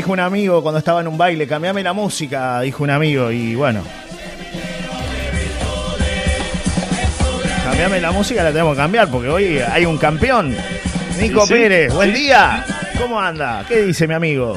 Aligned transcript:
dijo 0.00 0.12
un 0.12 0.20
amigo 0.20 0.62
cuando 0.62 0.78
estaba 0.78 1.02
en 1.02 1.08
un 1.08 1.18
baile, 1.18 1.46
cambiame 1.46 1.82
la 1.82 1.92
música, 1.92 2.62
dijo 2.62 2.82
un 2.82 2.88
amigo, 2.88 3.30
y 3.30 3.54
bueno. 3.54 3.84
Cambiame 7.62 8.00
la 8.00 8.10
música, 8.10 8.42
la 8.42 8.50
tenemos 8.50 8.72
que 8.72 8.78
cambiar, 8.78 9.10
porque 9.10 9.28
hoy 9.28 9.58
hay 9.58 9.84
un 9.84 9.98
campeón. 9.98 10.56
Nico 11.20 11.46
Pérez, 11.46 11.92
buen 11.92 12.14
día. 12.14 12.64
¿Cómo 12.98 13.20
anda? 13.20 13.62
¿Qué 13.68 13.82
dice 13.82 14.08
mi 14.08 14.14
amigo? 14.14 14.56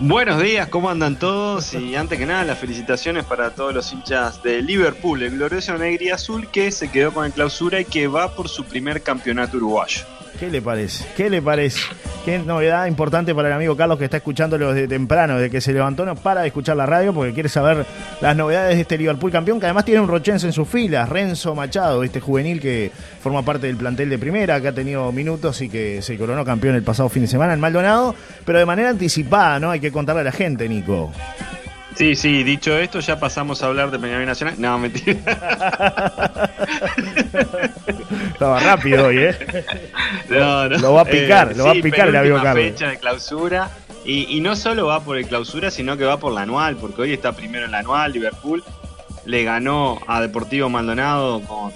Buenos 0.00 0.42
días, 0.42 0.66
¿cómo 0.66 0.90
andan 0.90 1.16
todos? 1.16 1.72
Y 1.74 1.94
antes 1.94 2.18
que 2.18 2.26
nada, 2.26 2.42
las 2.42 2.58
felicitaciones 2.58 3.24
para 3.26 3.50
todos 3.50 3.72
los 3.72 3.92
hinchas 3.92 4.42
de 4.42 4.62
Liverpool, 4.62 5.22
el 5.22 5.30
glorioso 5.36 5.78
negro 5.78 6.06
y 6.06 6.10
azul 6.10 6.48
que 6.50 6.72
se 6.72 6.90
quedó 6.90 7.12
con 7.12 7.24
el 7.24 7.30
clausura 7.30 7.78
y 7.78 7.84
que 7.84 8.08
va 8.08 8.34
por 8.34 8.48
su 8.48 8.64
primer 8.64 9.00
campeonato 9.00 9.58
uruguayo. 9.58 10.00
¿Qué 10.40 10.50
le 10.50 10.60
parece? 10.60 11.04
¿Qué 11.16 11.30
le 11.30 11.40
parece? 11.40 11.82
Qué 12.24 12.38
novedad 12.38 12.84
importante 12.84 13.34
para 13.34 13.48
el 13.48 13.54
amigo 13.54 13.74
Carlos 13.74 13.98
que 13.98 14.04
está 14.04 14.18
escuchándolo 14.18 14.74
desde 14.74 14.86
temprano, 14.86 15.36
desde 15.36 15.50
que 15.50 15.62
se 15.62 15.72
levantó, 15.72 16.04
no 16.04 16.14
para 16.16 16.42
de 16.42 16.48
escuchar 16.48 16.76
la 16.76 16.84
radio 16.84 17.14
porque 17.14 17.32
quiere 17.32 17.48
saber 17.48 17.86
las 18.20 18.36
novedades 18.36 18.76
de 18.76 18.82
este 18.82 18.98
Liverpool 18.98 19.32
campeón, 19.32 19.58
que 19.58 19.64
además 19.64 19.86
tiene 19.86 20.02
un 20.02 20.08
rochense 20.08 20.46
en 20.46 20.52
sus 20.52 20.68
filas, 20.68 21.08
Renzo 21.08 21.54
Machado, 21.54 22.04
este 22.04 22.20
juvenil 22.20 22.60
que 22.60 22.92
forma 23.22 23.42
parte 23.42 23.68
del 23.68 23.76
plantel 23.76 24.10
de 24.10 24.18
primera, 24.18 24.60
que 24.60 24.68
ha 24.68 24.74
tenido 24.74 25.10
minutos 25.12 25.62
y 25.62 25.70
que 25.70 26.02
se 26.02 26.18
coronó 26.18 26.44
campeón 26.44 26.74
el 26.74 26.82
pasado 26.82 27.08
fin 27.08 27.22
de 27.22 27.28
semana 27.28 27.54
en 27.54 27.60
Maldonado, 27.60 28.14
pero 28.44 28.58
de 28.58 28.66
manera 28.66 28.90
anticipada, 28.90 29.58
¿no? 29.58 29.70
Hay 29.70 29.80
que 29.80 29.90
contarle 29.90 30.20
a 30.20 30.24
la 30.24 30.32
gente, 30.32 30.68
Nico. 30.68 31.10
Sí, 31.96 32.14
sí, 32.16 32.42
dicho 32.44 32.76
esto, 32.78 33.00
ya 33.00 33.18
pasamos 33.20 33.62
a 33.62 33.66
hablar 33.66 33.90
de 33.90 33.98
Peñarol 33.98 34.24
Nacional. 34.26 34.54
No, 34.58 34.78
mentira. 34.78 35.18
Estaba 38.32 38.60
rápido 38.60 39.06
hoy, 39.06 39.18
¿eh? 39.18 39.64
No, 40.28 40.68
no. 40.68 40.78
Lo 40.78 40.92
va 40.94 41.02
a 41.02 41.04
picar, 41.04 41.52
Eh, 41.52 41.54
lo 41.56 41.64
va 41.64 41.70
a 41.72 41.74
sí, 41.74 41.82
picar 41.82 42.06
el 42.08 42.12
penúltima 42.14 42.42
Carlos. 42.42 42.64
fecha 42.64 42.88
de 42.88 42.98
clausura. 42.98 43.70
Y, 44.04 44.36
y 44.36 44.40
no 44.40 44.56
solo 44.56 44.86
va 44.86 45.00
por 45.00 45.18
el 45.18 45.26
clausura, 45.26 45.70
sino 45.70 45.96
que 45.98 46.04
va 46.04 46.16
por 46.18 46.32
la 46.32 46.42
anual, 46.42 46.76
porque 46.76 47.02
hoy 47.02 47.12
está 47.12 47.32
primero 47.32 47.66
en 47.66 47.72
la 47.72 47.80
anual. 47.80 48.12
Liverpool 48.12 48.64
le 49.26 49.44
ganó 49.44 49.98
a 50.06 50.20
Deportivo 50.22 50.70
Maldonado 50.70 51.42
con 51.42 51.70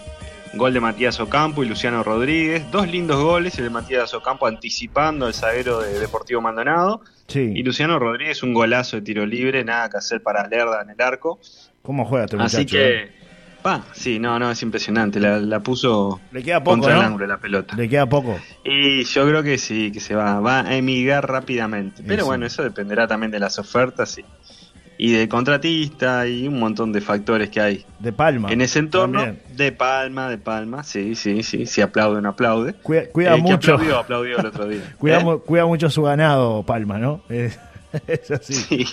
gol 0.56 0.72
de 0.72 0.80
Matías 0.80 1.20
Ocampo 1.20 1.64
y 1.64 1.68
Luciano 1.68 2.02
Rodríguez. 2.02 2.70
Dos 2.70 2.88
lindos 2.88 3.22
goles, 3.22 3.58
el 3.58 3.64
de 3.64 3.70
Matías 3.70 4.14
Ocampo 4.14 4.46
anticipando 4.46 5.26
al 5.26 5.34
zaguero 5.34 5.80
de 5.80 5.98
Deportivo 5.98 6.40
Maldonado. 6.40 7.02
Y. 7.34 7.62
Luciano 7.62 7.98
Rodríguez 7.98 8.42
un 8.42 8.54
golazo 8.54 8.96
de 8.96 9.02
tiro 9.02 9.26
libre, 9.26 9.64
nada 9.64 9.88
que 9.88 9.96
hacer 9.96 10.22
para 10.22 10.46
Lerda 10.46 10.82
en 10.82 10.90
el 10.90 11.00
arco. 11.00 11.40
¿Cómo 11.82 12.04
juega 12.04 12.26
este 12.26 12.36
muchacho? 12.36 12.56
Así 12.56 12.66
que, 12.66 12.94
eh? 12.94 13.12
pa, 13.62 13.84
sí, 13.92 14.18
no, 14.18 14.38
no, 14.38 14.50
es 14.50 14.62
impresionante. 14.62 15.18
La, 15.20 15.38
la 15.38 15.60
puso 15.60 16.20
Le 16.32 16.42
queda 16.42 16.62
poco, 16.62 16.76
contra 16.76 16.94
el 16.94 17.00
¿no? 17.00 17.06
ángulo 17.06 17.26
la 17.26 17.38
pelota. 17.38 17.76
Le 17.76 17.88
queda 17.88 18.06
poco. 18.06 18.38
Y 18.64 19.04
yo 19.04 19.26
creo 19.26 19.42
que 19.42 19.58
sí, 19.58 19.90
que 19.90 20.00
se 20.00 20.14
va, 20.14 20.40
va 20.40 20.60
a 20.60 20.76
emigrar 20.76 21.28
rápidamente. 21.28 22.02
Pero 22.06 22.26
bueno, 22.26 22.46
eso 22.46 22.62
dependerá 22.62 23.06
también 23.06 23.30
de 23.30 23.40
las 23.40 23.58
ofertas 23.58 24.18
y, 24.18 24.24
y 24.98 25.12
del 25.12 25.28
contratista 25.28 26.26
y 26.26 26.46
un 26.48 26.58
montón 26.60 26.92
de 26.92 27.00
factores 27.00 27.50
que 27.50 27.60
hay 27.60 27.84
De 27.98 28.12
Palma. 28.12 28.50
en 28.52 28.60
ese 28.60 28.78
entorno. 28.78 29.20
También. 29.20 29.42
De 29.56 29.72
palma, 29.72 30.28
de 30.30 30.38
palma, 30.38 30.84
sí, 30.84 31.14
sí, 31.14 31.42
sí, 31.42 31.66
si 31.66 31.80
aplaude, 31.80 32.20
no 32.22 32.30
aplaude. 32.30 32.74
Cuida, 32.74 33.06
cuida 33.10 33.34
Eh, 33.36 33.40
mucho. 33.40 33.74
aplaudió, 33.74 33.98
aplaudió 33.98 34.38
el 34.38 34.46
otro 34.46 34.66
día. 34.68 34.94
Cuida, 34.98 35.20
¿Eh? 35.20 35.38
cuida 35.44 35.66
mucho 35.66 35.90
su 35.90 36.02
ganado, 36.02 36.62
Palma, 36.62 36.98
¿no? 36.98 37.22
Es, 37.28 37.58
es 38.08 38.30
así. 38.30 38.54
Sí. 38.54 38.86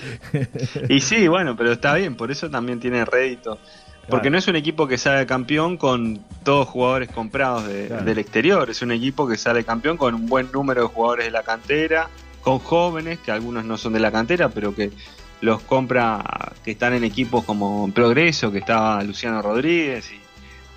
Y 0.90 1.00
sí, 1.02 1.28
bueno, 1.28 1.56
pero 1.56 1.72
está 1.72 1.96
bien, 1.96 2.16
por 2.16 2.30
eso 2.32 2.50
también 2.52 2.80
tiene 2.80 3.04
rédito. 3.06 3.58
Porque 4.08 4.24
Claro. 4.24 4.32
no 4.32 4.38
es 4.40 4.48
un 4.48 4.56
equipo 4.56 4.88
que 4.88 4.98
sale 4.98 5.26
campeón 5.26 5.78
con 5.78 6.20
todos 6.44 6.68
jugadores 6.68 7.10
comprados 7.10 7.68
de- 7.68 7.88
Claro. 7.88 8.04
del 8.04 8.18
exterior, 8.20 8.70
es 8.70 8.82
un 8.82 8.92
equipo 8.92 9.28
que 9.28 9.38
sale 9.38 9.64
campeón 9.64 9.98
con 9.98 10.14
un 10.16 10.28
buen 10.28 10.52
número 10.52 10.82
de 10.82 10.88
jugadores 10.88 11.26
de 11.26 11.32
la 11.32 11.44
cantera, 11.44 12.10
con 12.42 12.60
jóvenes, 12.60 13.20
que 13.20 13.32
algunos 13.32 13.64
no 13.66 13.78
son 13.78 13.94
de 13.94 14.00
la 14.00 14.12
cantera, 14.12 14.50
pero 14.50 14.74
que 14.76 14.92
los 15.42 15.62
compra, 15.64 16.54
que 16.64 16.72
están 16.72 16.94
en 16.94 17.04
equipos 17.04 17.44
como 17.44 17.92
Progreso, 17.92 18.52
que 18.52 18.60
estaba 18.60 19.04
Luciano 19.04 19.42
Rodríguez 19.42 20.12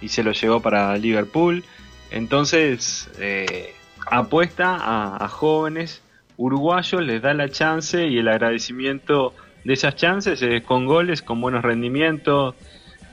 y, 0.01 0.09
se 0.09 0.23
lo 0.23 0.33
llevó 0.33 0.61
para 0.61 0.99
Liverpool. 0.99 1.65
Entonces, 2.11 3.09
eh, 3.19 3.75
apuesta 4.07 4.77
a, 5.17 5.29
jóvenes 5.29 6.03
uruguayos, 6.37 7.03
les 7.03 7.23
da 7.23 7.33
la 7.33 7.49
chance 7.49 8.07
y 8.07 8.19
el 8.19 8.29
agradecimiento 8.29 9.33
de 9.65 9.73
esas 9.73 9.97
chances 9.97 10.43
es 10.43 10.63
con 10.63 10.85
goles, 10.85 11.23
con 11.23 11.41
buenos 11.41 11.63
rendimientos. 11.63 12.55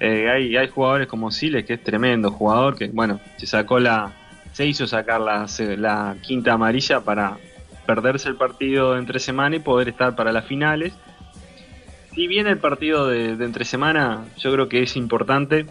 Eh, 0.02 0.30
hay, 0.30 0.58
hay 0.58 0.68
jugadores 0.68 1.08
como 1.08 1.32
Siles, 1.32 1.64
que 1.64 1.76
es 1.76 1.84
tremendo 1.84 2.32
jugador, 2.32 2.76
que 2.78 2.88
bueno, 2.88 3.22
se 3.38 3.48
sacó 3.48 3.80
la, 3.80 4.12
se 4.52 4.66
hizo 4.66 4.86
sacar 4.86 5.22
la, 5.22 5.46
la 5.78 6.18
quinta 6.22 6.54
amarilla 6.54 7.00
para 7.00 7.38
perderse 7.86 8.28
el 8.30 8.36
partido 8.36 8.98
entre 8.98 9.20
semana 9.20 9.56
y 9.56 9.60
poder 9.60 9.90
estar 9.90 10.16
para 10.16 10.32
las 10.32 10.46
finales. 10.46 10.94
Si 12.14 12.28
bien 12.28 12.48
el 12.48 12.58
partido 12.58 13.08
de, 13.08 13.32
entre 13.32 13.64
semana, 13.64 14.26
yo 14.38 14.52
creo 14.52 14.68
que 14.68 14.84
es 14.84 14.98
importante 14.98 15.66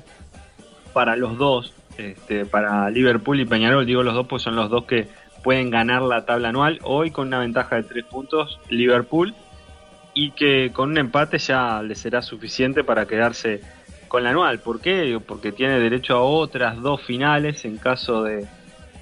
para 0.94 1.16
los 1.16 1.36
dos, 1.36 1.74
este, 1.98 2.46
para 2.46 2.88
Liverpool 2.90 3.40
y 3.40 3.44
Peñarol, 3.44 3.84
digo 3.84 4.02
los 4.02 4.14
dos, 4.14 4.26
pues 4.26 4.42
son 4.42 4.56
los 4.56 4.70
dos 4.70 4.84
que 4.84 5.06
pueden 5.44 5.70
ganar 5.70 6.02
la 6.02 6.24
tabla 6.24 6.48
anual. 6.48 6.78
Hoy 6.82 7.10
con 7.10 7.28
una 7.28 7.40
ventaja 7.40 7.76
de 7.76 7.82
tres 7.82 8.04
puntos, 8.04 8.58
Liverpool, 8.70 9.34
y 10.14 10.32
que 10.32 10.70
con 10.72 10.90
un 10.90 10.98
empate 10.98 11.38
ya 11.38 11.82
le 11.82 11.94
será 11.94 12.22
suficiente 12.22 12.84
para 12.84 13.06
quedarse 13.06 13.60
con 14.08 14.24
la 14.24 14.30
anual. 14.30 14.60
¿Por 14.60 14.80
qué? 14.80 15.20
Porque 15.24 15.52
tiene 15.52 15.78
derecho 15.78 16.16
a 16.16 16.22
otras 16.22 16.80
dos 16.80 17.02
finales 17.02 17.64
en 17.64 17.76
caso 17.76 18.22
de, 18.22 18.46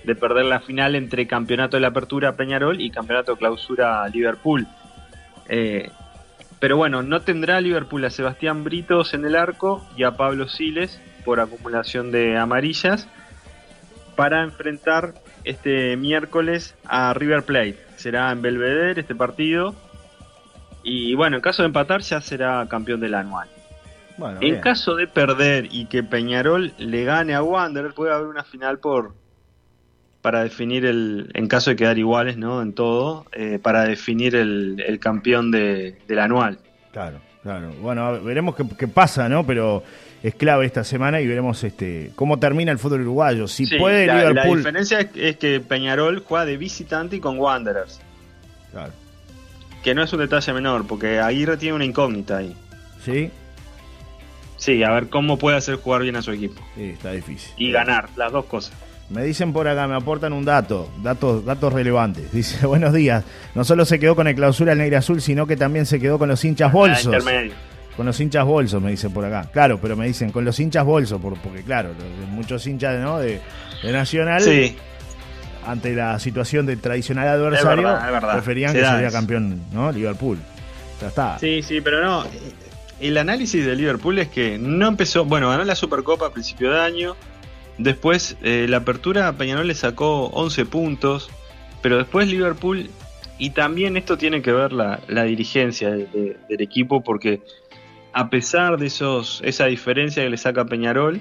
de 0.05 0.15
perder 0.15 0.47
la 0.47 0.61
final 0.61 0.97
entre 0.97 1.27
Campeonato 1.27 1.77
de 1.77 1.83
la 1.83 1.89
Apertura 1.89 2.37
Peñarol 2.37 2.81
y 2.81 2.91
Campeonato 2.91 3.33
de 3.33 3.39
Clausura 3.39 4.09
Liverpool. 4.09 4.67
Eh, 5.49 5.91
pero 6.61 6.77
bueno, 6.77 7.03
no 7.03 7.21
tendrá 7.21 7.61
Liverpool 7.61 8.05
a 8.05 8.11
Sebastián 8.11 8.65
Britos 8.65 9.15
en 9.15 9.25
el 9.25 9.37
arco 9.37 9.87
y 9.97 10.03
a 10.05 10.13
Pablo 10.13 10.49
Siles 10.49 11.01
por 11.25 11.41
acumulación 11.41 12.11
de 12.11 12.37
amarillas 12.37 13.09
para 14.17 14.43
enfrentar 14.43 15.15
este 15.45 15.97
miércoles 15.97 16.75
a 16.85 17.15
River 17.15 17.45
Plate. 17.45 17.79
Será 17.97 18.33
en 18.33 18.43
Belvedere 18.43 19.01
este 19.01 19.15
partido. 19.15 19.75
Y 20.83 21.15
bueno, 21.15 21.37
en 21.37 21.43
caso 21.43 21.63
de 21.63 21.67
empatar 21.67 22.01
ya 22.01 22.21
será 22.21 22.67
campeón 22.69 23.01
del 23.01 23.15
anual. 23.15 23.49
Bueno, 24.17 24.37
En 24.41 24.51
bien. 24.51 24.61
caso 24.61 24.97
de 24.97 25.07
perder 25.07 25.69
y 25.71 25.87
que 25.87 26.03
Peñarol 26.03 26.73
le 26.79 27.05
gane 27.05 27.35
a 27.35 27.43
Wanderer, 27.43 27.93
puede 27.95 28.13
haber 28.13 28.27
una 28.27 28.43
final 28.43 28.81
por 28.81 29.15
para 30.23 30.43
definir 30.43 30.85
el, 30.85 31.31
en 31.35 31.47
caso 31.49 31.71
de 31.71 31.77
quedar 31.77 31.99
iguales, 31.99 32.37
¿no? 32.37 32.61
En 32.63 32.73
todo, 32.73 33.27
eh, 33.33 33.59
para 33.63 33.85
definir 33.85 34.35
el, 34.35 34.83
el 34.87 34.99
campeón 34.99 35.51
de, 35.51 35.97
del 36.09 36.19
anual. 36.19 36.59
Claro, 36.93 37.21
claro. 37.43 37.73
Bueno, 37.81 38.21
veremos 38.23 38.55
qué, 38.57 38.65
qué 38.79 38.89
pasa, 38.89 39.29
¿no? 39.29 39.47
Pero 39.47 39.83
es 40.23 40.35
clave 40.35 40.67
esta 40.67 40.83
semana 40.83 41.21
y 41.21 41.27
veremos 41.29 41.63
este 41.63 42.11
cómo 42.17 42.39
termina 42.39 42.73
el 42.73 42.79
fútbol 42.81 43.03
uruguayo. 43.03 43.47
Si 43.47 43.67
Sí, 43.67 43.77
puede 43.79 44.07
la, 44.07 44.15
la 44.17 44.29
Liverpool. 44.31 44.59
diferencia 44.59 45.01
es, 45.01 45.09
es 45.15 45.37
que 45.37 45.61
Peñarol 45.61 46.25
juega 46.27 46.45
de 46.45 46.57
visitante 46.57 47.17
y 47.17 47.21
con 47.21 47.39
Wanderers, 47.39 48.01
Claro. 48.73 48.93
que 49.85 49.95
no 49.95 50.03
es 50.03 50.13
un 50.13 50.19
detalle 50.19 50.53
menor, 50.53 50.87
porque 50.87 51.21
Aguirre 51.21 51.57
tiene 51.57 51.75
una 51.77 51.85
incógnita 51.85 52.39
ahí. 52.39 52.55
¿Sí? 53.05 53.31
Sí, 54.57 54.83
a 54.83 54.91
ver 54.91 55.09
cómo 55.09 55.39
puede 55.39 55.57
hacer 55.57 55.77
jugar 55.77 56.03
bien 56.03 56.17
a 56.17 56.23
su 56.23 56.33
equipo 56.33 56.61
Sí, 56.75 56.87
está 56.91 57.13
difícil. 57.13 57.53
y 57.57 57.71
ganar, 57.71 58.09
las 58.17 58.33
dos 58.33 58.45
cosas. 58.47 58.75
Me 59.11 59.23
dicen 59.25 59.53
por 59.55 59.67
acá, 59.67 59.87
me 59.89 59.95
aportan 59.97 60.33
un 60.35 60.45
dato, 60.45 60.91
datos, 61.03 61.45
datos 61.45 61.73
relevantes. 61.73 62.31
Dice, 62.31 62.67
buenos 62.67 62.93
días. 62.93 63.25
No 63.55 63.65
solo 63.65 63.85
se 63.87 63.99
quedó 63.99 64.15
con 64.15 64.29
el 64.29 64.35
clausura 64.35 64.73
el 64.73 64.79
negro 64.79 64.99
azul, 64.99 65.21
sino 65.23 65.47
que 65.47 65.57
también 65.57 65.87
se 65.87 65.99
quedó 65.99 66.19
con 66.19 66.29
los 66.29 66.45
hinchas 66.45 66.73
bolsos. 66.73 67.25
Con 67.97 68.07
los 68.07 68.21
hinchas 68.21 68.45
bolsos, 68.45 68.81
me 68.81 68.91
dicen 68.93 69.13
por 69.13 69.25
acá. 69.25 69.49
Claro, 69.53 69.79
pero 69.81 69.97
me 69.97 70.07
dicen 70.07 70.31
con 70.31 70.45
los 70.45 70.61
hinchas 70.61 70.85
bolsos, 70.85 71.21
por- 71.21 71.37
porque 71.41 71.63
claro, 71.63 71.89
los- 71.89 72.29
muchos 72.29 72.65
hinchas 72.67 73.01
¿no? 73.01 73.19
de, 73.19 73.41
de 73.83 73.93
Nacional, 73.93 74.41
Sí, 74.43 74.77
ante 75.67 75.95
la 75.95 76.19
situación 76.21 76.65
del 76.67 76.79
tradicional 76.81 77.27
adversario, 77.29 77.85
verdad, 77.89 78.07
es 78.07 78.13
verdad. 78.13 78.33
preferían 78.35 78.73
Se 78.73 78.81
que 78.81 78.87
sería 78.87 79.11
campeón, 79.11 79.61
¿no? 79.73 79.91
Liverpool. 79.91 80.39
Ya 81.01 81.09
está. 81.09 81.39
Sí, 81.41 81.63
sí, 81.63 81.81
pero 81.81 82.03
no. 82.05 82.25
El 83.01 83.17
análisis 83.19 83.65
de 83.67 83.75
Liverpool 83.75 84.19
es 84.19 84.29
que 84.29 84.59
no 84.59 84.87
empezó. 84.89 85.25
Bueno, 85.25 85.49
ganó 85.49 85.65
la 85.65 85.75
Supercopa 85.75 86.27
a 86.27 86.31
principio 86.31 86.73
de 86.73 86.81
año. 86.81 87.17
Después, 87.79 88.37
eh, 88.43 88.67
la 88.69 88.79
apertura 88.79 89.33
Peñarol 89.35 89.67
le 89.69 89.75
sacó 89.75 90.27
11 90.27 90.67
puntos. 90.67 91.31
Pero 91.81 91.97
después 91.99 92.29
Liverpool. 92.29 92.91
Y 93.39 93.51
también 93.51 93.97
esto 93.97 94.19
tiene 94.19 94.43
que 94.43 94.53
ver 94.53 94.73
la, 94.73 95.01
la 95.07 95.23
dirigencia 95.25 95.91
de- 95.91 96.07
de- 96.07 96.37
del 96.49 96.61
equipo. 96.61 97.03
Porque 97.05 97.41
a 98.13 98.31
pesar 98.31 98.79
de 98.79 98.87
esos 98.87 99.41
esa 99.45 99.67
diferencia 99.67 100.23
que 100.25 100.31
le 100.31 100.37
saca 100.37 100.65
Peñarol. 100.65 101.21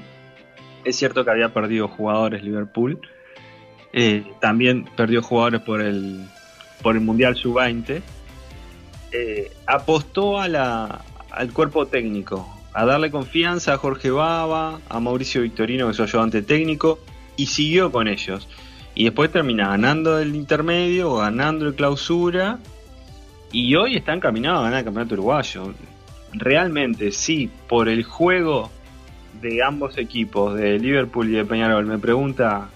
Es 0.83 0.95
cierto 0.95 1.23
que 1.25 1.31
había 1.31 1.53
perdido 1.53 1.87
jugadores 1.87 2.43
Liverpool. 2.43 2.99
eh, 3.93 4.23
también 4.41 4.85
perdió 4.97 5.21
jugadores 5.21 5.61
por 5.61 5.81
el, 5.81 6.21
por 6.81 6.95
el 6.95 7.01
Mundial 7.01 7.35
Sub-20 7.35 8.01
eh, 9.11 9.51
apostó 9.65 10.39
a 10.39 10.47
la, 10.49 11.01
al 11.31 11.51
cuerpo 11.53 11.87
técnico, 11.87 12.47
a 12.77 12.85
darle 12.85 13.09
confianza 13.09 13.73
a 13.73 13.77
Jorge 13.79 14.11
Baba, 14.11 14.81
a 14.87 14.99
Mauricio 14.99 15.41
Victorino, 15.41 15.85
que 15.85 15.91
es 15.91 15.97
su 15.97 16.03
ayudante 16.03 16.43
técnico, 16.43 16.99
y 17.35 17.47
siguió 17.47 17.91
con 17.91 18.07
ellos. 18.07 18.47
Y 18.93 19.05
después 19.05 19.31
termina 19.31 19.69
ganando 19.69 20.19
el 20.19 20.35
intermedio, 20.35 21.15
ganando 21.15 21.65
el 21.65 21.73
clausura, 21.73 22.59
y 23.51 23.73
hoy 23.73 23.95
está 23.95 24.13
encaminado 24.13 24.59
a 24.59 24.61
ganar 24.61 24.77
el 24.77 24.85
campeonato 24.85 25.15
uruguayo. 25.15 25.73
Realmente, 26.33 27.11
sí, 27.11 27.49
por 27.67 27.89
el 27.89 28.03
juego 28.03 28.69
de 29.41 29.63
ambos 29.63 29.97
equipos, 29.97 30.53
de 30.53 30.77
Liverpool 30.77 31.29
y 31.29 31.31
de 31.31 31.45
Peñarol, 31.45 31.87
me 31.87 31.97
pregunta 31.97 32.69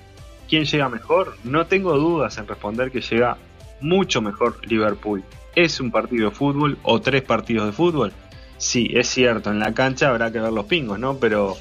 quién 0.50 0.66
llega 0.66 0.90
mejor, 0.90 1.38
no 1.44 1.68
tengo 1.68 1.96
dudas 2.00 2.40
en 2.40 2.48
responder 2.48 2.90
que 2.90 3.02
llega 3.02 3.38
mucho 3.82 4.20
mejor 4.20 4.66
Liverpool. 4.68 5.24
¿Es 5.56 5.80
un 5.80 5.92
partido 5.92 6.32
de 6.32 6.36
fútbol 6.36 6.80
o 6.82 7.00
tres 7.02 7.22
partidos 7.22 7.68
de 7.68 7.72
fútbol? 7.72 8.12
Sí, 8.62 8.92
es 8.94 9.08
cierto, 9.08 9.50
en 9.50 9.58
la 9.58 9.74
cancha 9.74 10.10
habrá 10.10 10.32
que 10.32 10.40
ver 10.40 10.54
los 10.54 10.66
pingos, 10.66 11.00
¿no? 11.00 11.18
Pero 11.18 11.58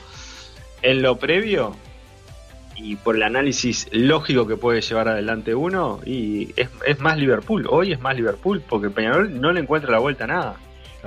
en 0.83 1.01
lo 1.01 1.17
previo 1.17 1.75
y 2.77 2.97
por 2.97 3.17
el 3.17 3.23
análisis 3.23 3.89
lógico 3.91 4.47
que 4.47 4.57
puede 4.57 4.83
llevar 4.83 5.09
adelante 5.09 5.55
uno, 5.55 6.01
y 6.05 6.53
es, 6.57 7.01
más 7.01 7.17
Liverpool, 7.17 7.67
hoy 7.71 7.93
es 7.93 8.01
más 8.01 8.15
Liverpool, 8.15 8.63
porque 8.69 8.91
Peñarol 8.91 9.41
no 9.41 9.51
le 9.51 9.61
encuentra 9.61 9.91
la 9.91 9.99
vuelta 9.99 10.25
a 10.25 10.27
nada. 10.27 10.57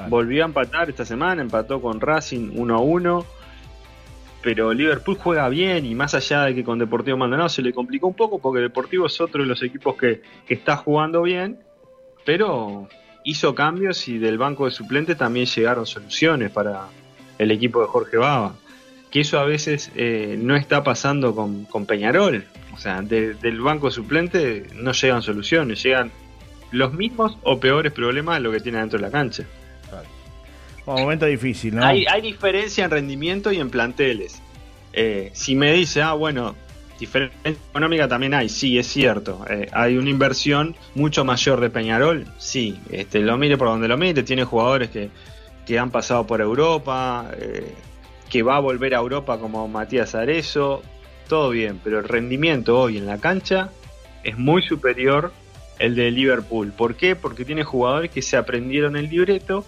Volvió 0.09 0.41
a 0.41 0.47
empatar 0.47 0.89
esta 0.89 1.05
semana, 1.05 1.43
empató 1.43 1.79
con 1.79 2.01
Racing 2.01 2.53
1 2.55 2.75
a 2.75 2.79
1 2.79 3.25
pero 4.41 4.73
Liverpool 4.73 5.15
juega 5.15 5.47
bien 5.47 5.85
y 5.85 5.95
más 5.95 6.15
allá 6.15 6.43
de 6.43 6.55
que 6.55 6.65
con 6.65 6.77
Deportivo 6.77 7.15
Maldonado 7.15 7.47
se 7.47 7.61
le 7.61 7.71
complicó 7.71 8.07
un 8.07 8.13
poco 8.13 8.39
porque 8.39 8.59
Deportivo 8.59 9.05
es 9.05 9.21
otro 9.21 9.43
de 9.43 9.47
los 9.47 9.63
equipos 9.63 9.95
que, 9.95 10.21
está 10.49 10.75
jugando 10.75 11.21
bien, 11.21 11.59
pero 12.25 12.89
hizo 13.23 13.55
cambios 13.55 14.07
y 14.07 14.17
del 14.17 14.37
banco 14.37 14.65
de 14.65 14.71
suplentes 14.71 15.17
también 15.17 15.45
llegaron 15.45 15.85
soluciones 15.85 16.51
para 16.51 16.87
el 17.37 17.51
equipo 17.51 17.81
de 17.81 17.87
Jorge 17.87 18.17
Baba. 18.17 18.55
Que 19.11 19.21
eso 19.21 19.39
a 19.39 19.45
veces 19.45 19.91
eh, 19.95 20.37
no 20.39 20.55
está 20.55 20.83
pasando 20.83 21.35
con, 21.35 21.85
Peñarol. 21.85 22.45
O 22.73 22.77
sea, 22.79 23.01
del 23.01 23.61
banco 23.61 23.87
de 23.87 23.91
suplente 23.93 24.67
no 24.73 24.91
llegan 24.91 25.21
soluciones, 25.21 25.83
llegan 25.83 26.11
los 26.71 26.93
mismos 26.93 27.37
o 27.43 27.59
peores 27.59 27.91
problemas 27.91 28.37
de 28.37 28.41
lo 28.41 28.51
que 28.51 28.59
tiene 28.59 28.79
dentro 28.79 28.97
de 28.97 29.05
la 29.05 29.11
cancha. 29.11 29.43
Un 30.85 31.01
momento 31.01 31.25
difícil, 31.25 31.75
¿no? 31.75 31.85
Hay, 31.85 32.05
diferencia 32.21 32.83
en 32.83 32.91
rendimiento 32.91 33.51
y 33.51 33.59
en 33.59 33.69
planteles. 33.69 34.41
Eh, 34.91 35.29
si 35.33 35.55
me 35.55 35.71
dice, 35.71 36.01
ah, 36.01 36.13
bueno, 36.13 36.55
diferencia 36.99 37.37
económica 37.43 38.07
también 38.07 38.33
hay, 38.33 38.49
sí, 38.49 38.77
es 38.77 38.87
cierto. 38.87 39.45
Eh, 39.49 39.67
hay 39.71 39.97
una 39.97 40.09
inversión 40.09 40.75
mucho 40.95 41.25
mayor 41.25 41.59
de 41.59 41.69
Peñarol, 41.69 42.25
sí. 42.37 42.79
Este, 42.89 43.19
lo 43.19 43.37
mire 43.37 43.57
por 43.57 43.67
donde 43.67 43.87
lo 43.87 43.97
mire, 43.97 44.23
tiene 44.23 44.43
jugadores 44.43 44.89
que, 44.89 45.79
han 45.79 45.91
pasado 45.91 46.27
por 46.27 46.41
Europa, 46.41 47.31
eh, 47.37 47.73
que 48.29 48.43
va 48.43 48.57
a 48.57 48.59
volver 48.59 48.93
a 48.93 48.99
Europa 48.99 49.39
como 49.39 49.67
Matías 49.67 50.13
Arezo, 50.13 50.83
todo 51.27 51.49
bien, 51.49 51.79
pero 51.83 51.99
el 51.99 52.07
rendimiento 52.07 52.79
hoy 52.79 52.97
en 52.97 53.05
la 53.05 53.17
cancha 53.17 53.69
es 54.23 54.37
muy 54.37 54.61
superior 54.61 55.31
el 55.79 55.95
de 55.95 56.11
Liverpool. 56.11 56.71
¿Por 56.71 56.95
qué? 56.95 57.15
Porque 57.15 57.45
tiene 57.45 57.63
jugadores 57.63 58.11
que 58.11 58.21
se 58.21 58.37
aprendieron 58.37 58.95
el 58.95 59.09
libreto 59.09 59.65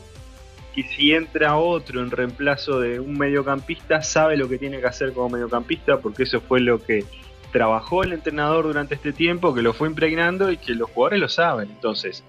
y 0.76 0.84
si 0.84 1.14
entra 1.14 1.58
otro 1.58 2.02
en 2.02 2.12
reemplazo 2.12 2.80
de 2.80 3.00
un 3.00 3.18
mediocampista, 3.18 4.02
sabe 4.02 4.36
lo 4.36 4.50
que 4.50 4.58
tiene 4.58 4.80
que 4.80 4.88
hacer 4.88 5.14
como 5.14 5.30
mediocampista, 5.30 6.00
porque 6.00 6.24
eso 6.24 6.42
fue 6.42 6.60
lo 6.60 6.84
que 6.84 7.06
trabajó 7.54 8.04
el 8.04 8.12
entrenador 8.12 8.66
durante 8.66 8.96
este 8.96 9.14
tiempo, 9.14 9.54
que 9.54 9.62
lo 9.62 9.72
fue 9.72 9.88
impregnando 9.88 10.52
y 10.52 10.58
que 10.58 10.74
los 10.74 10.90
jugadores 10.90 11.20
lo 11.22 11.30
saben. 11.30 11.70
Entonces, 11.70 12.26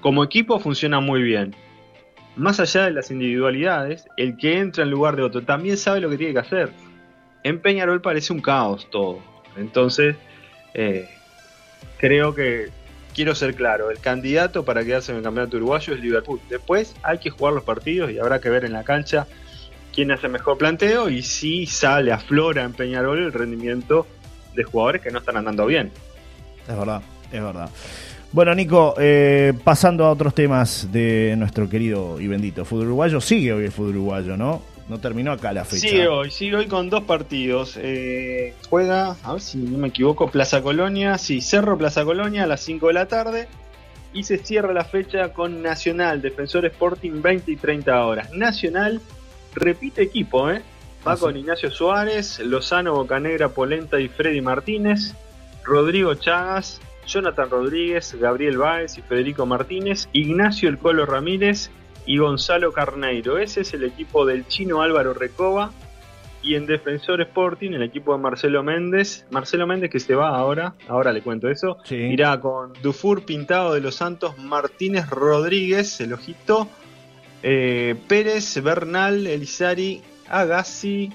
como 0.00 0.22
equipo 0.22 0.60
funciona 0.60 1.00
muy 1.00 1.22
bien. 1.22 1.56
Más 2.36 2.60
allá 2.60 2.84
de 2.84 2.92
las 2.92 3.10
individualidades, 3.10 4.04
el 4.16 4.36
que 4.36 4.58
entra 4.58 4.84
en 4.84 4.90
lugar 4.90 5.16
de 5.16 5.22
otro 5.22 5.42
también 5.42 5.76
sabe 5.76 6.00
lo 6.00 6.08
que 6.08 6.16
tiene 6.16 6.34
que 6.34 6.38
hacer. 6.38 6.70
En 7.42 7.60
Peñarol 7.60 8.00
parece 8.00 8.32
un 8.32 8.40
caos 8.40 8.88
todo. 8.90 9.18
Entonces, 9.56 10.14
eh, 10.74 11.08
creo 11.98 12.32
que 12.36 12.68
quiero 13.18 13.34
ser 13.34 13.56
claro, 13.56 13.90
el 13.90 13.98
candidato 13.98 14.64
para 14.64 14.84
quedarse 14.84 15.10
en 15.10 15.18
el 15.18 15.24
campeonato 15.24 15.56
uruguayo 15.56 15.92
es 15.92 15.98
Liverpool. 15.98 16.38
Después 16.48 16.94
hay 17.02 17.18
que 17.18 17.30
jugar 17.30 17.52
los 17.52 17.64
partidos 17.64 18.12
y 18.12 18.18
habrá 18.20 18.40
que 18.40 18.48
ver 18.48 18.64
en 18.64 18.72
la 18.72 18.84
cancha 18.84 19.26
quién 19.92 20.12
hace 20.12 20.28
mejor 20.28 20.56
planteo 20.56 21.08
y 21.08 21.22
si 21.22 21.66
sale, 21.66 22.12
aflora 22.12 22.62
en 22.62 22.74
Peñarol 22.74 23.18
el 23.18 23.32
rendimiento 23.32 24.06
de 24.54 24.62
jugadores 24.62 25.02
que 25.02 25.10
no 25.10 25.18
están 25.18 25.36
andando 25.36 25.66
bien. 25.66 25.90
Es 26.68 26.78
verdad, 26.78 27.02
es 27.32 27.42
verdad. 27.42 27.68
Bueno, 28.30 28.54
Nico, 28.54 28.94
eh, 28.98 29.52
pasando 29.64 30.04
a 30.04 30.12
otros 30.12 30.32
temas 30.32 30.86
de 30.92 31.34
nuestro 31.36 31.68
querido 31.68 32.20
y 32.20 32.28
bendito 32.28 32.64
fútbol 32.64 32.86
uruguayo, 32.86 33.20
sigue 33.20 33.52
hoy 33.52 33.64
el 33.64 33.72
fútbol 33.72 33.96
uruguayo, 33.96 34.36
¿no? 34.36 34.62
No 34.88 34.98
terminó 34.98 35.32
acá 35.32 35.52
la 35.52 35.64
fecha. 35.64 35.88
Sigue 35.88 36.08
hoy, 36.08 36.30
sigue 36.30 36.56
hoy 36.56 36.66
con 36.66 36.88
dos 36.88 37.04
partidos. 37.04 37.78
Eh, 37.80 38.54
juega, 38.70 39.16
a 39.22 39.32
ver 39.32 39.42
si 39.42 39.58
no 39.58 39.78
me 39.78 39.88
equivoco, 39.88 40.30
Plaza 40.30 40.62
Colonia, 40.62 41.18
sí, 41.18 41.42
Cerro 41.42 41.76
Plaza 41.76 42.04
Colonia 42.04 42.44
a 42.44 42.46
las 42.46 42.62
5 42.62 42.86
de 42.86 42.92
la 42.94 43.06
tarde. 43.06 43.48
Y 44.14 44.22
se 44.22 44.38
cierra 44.38 44.72
la 44.72 44.84
fecha 44.84 45.34
con 45.34 45.60
Nacional, 45.62 46.22
Defensor 46.22 46.64
Sporting 46.64 47.20
20 47.20 47.52
y 47.52 47.56
30 47.56 48.06
horas. 48.06 48.32
Nacional 48.32 49.02
repite 49.54 50.02
equipo, 50.02 50.50
¿eh? 50.50 50.62
Va 51.06 51.12
ah, 51.12 51.16
con 51.16 51.36
Ignacio 51.36 51.70
Suárez, 51.70 52.40
Lozano, 52.40 52.94
Bocanegra, 52.94 53.50
Polenta 53.50 54.00
y 54.00 54.08
Freddy 54.08 54.40
Martínez, 54.40 55.14
Rodrigo 55.64 56.14
Chagas, 56.14 56.80
Jonathan 57.06 57.50
Rodríguez, 57.50 58.14
Gabriel 58.18 58.58
Báez 58.58 58.98
y 58.98 59.02
Federico 59.02 59.46
Martínez, 59.46 60.08
Ignacio 60.12 60.68
El 60.68 60.78
Colo 60.78 61.06
Ramírez 61.06 61.70
y 62.08 62.16
Gonzalo 62.16 62.72
Carneiro. 62.72 63.36
Ese 63.38 63.60
es 63.60 63.74
el 63.74 63.84
equipo 63.84 64.24
del 64.24 64.48
chino 64.48 64.80
Álvaro 64.80 65.12
Recoba. 65.12 65.70
Y 66.42 66.54
en 66.54 66.64
Defensor 66.64 67.20
Sporting, 67.20 67.72
el 67.72 67.82
equipo 67.82 68.16
de 68.16 68.22
Marcelo 68.22 68.62
Méndez. 68.62 69.26
Marcelo 69.30 69.66
Méndez 69.66 69.90
que 69.90 70.00
se 70.00 70.14
va 70.14 70.30
ahora, 70.30 70.72
ahora 70.88 71.12
le 71.12 71.20
cuento 71.20 71.50
eso. 71.50 71.76
Irá 71.90 72.40
con 72.40 72.72
Dufour 72.82 73.26
Pintado 73.26 73.74
de 73.74 73.82
los 73.82 73.96
Santos, 73.96 74.38
Martínez 74.38 75.10
Rodríguez, 75.10 76.00
el 76.00 76.14
ojito. 76.14 76.66
Eh, 77.42 77.94
Pérez, 78.08 78.62
Bernal, 78.62 79.26
Elizari, 79.26 80.00
Agassi, 80.30 81.12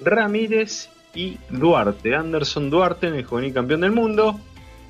Ramírez 0.00 0.90
y 1.14 1.38
Duarte. 1.48 2.16
Anderson 2.16 2.70
Duarte, 2.70 3.06
el 3.06 3.24
juvenil 3.24 3.54
campeón 3.54 3.82
del 3.82 3.92
mundo 3.92 4.40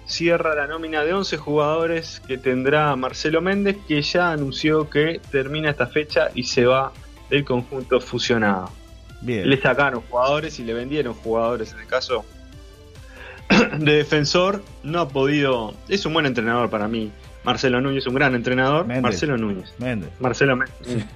cierra 0.08 0.54
la 0.54 0.66
nómina 0.66 1.04
de 1.04 1.12
11 1.12 1.36
jugadores 1.36 2.20
que 2.26 2.38
tendrá 2.38 2.96
Marcelo 2.96 3.40
Méndez, 3.40 3.76
que 3.86 4.02
ya 4.02 4.32
anunció 4.32 4.90
que 4.90 5.20
termina 5.30 5.70
esta 5.70 5.86
fecha 5.86 6.30
y 6.34 6.44
se 6.44 6.64
va 6.64 6.92
del 7.30 7.44
conjunto 7.44 8.00
fusionado. 8.00 8.70
Bien. 9.20 9.48
Le 9.48 9.60
sacaron 9.60 10.02
jugadores 10.08 10.58
y 10.58 10.64
le 10.64 10.74
vendieron 10.74 11.14
jugadores. 11.14 11.72
En 11.72 11.80
el 11.80 11.86
caso 11.86 12.24
de 13.78 13.92
defensor, 13.92 14.64
no 14.82 15.00
ha 15.00 15.08
podido. 15.08 15.74
Es 15.88 16.06
un 16.06 16.14
buen 16.14 16.26
entrenador 16.26 16.70
para 16.70 16.88
mí. 16.88 17.12
Marcelo 17.44 17.80
Núñez, 17.80 18.06
un 18.06 18.14
gran 18.14 18.34
entrenador. 18.34 18.86
Marcelo 18.86 19.36
Núñez. 19.36 19.72
Méndez. 19.78 20.10
Marcelo 20.20 20.56
Méndez. 20.56 21.06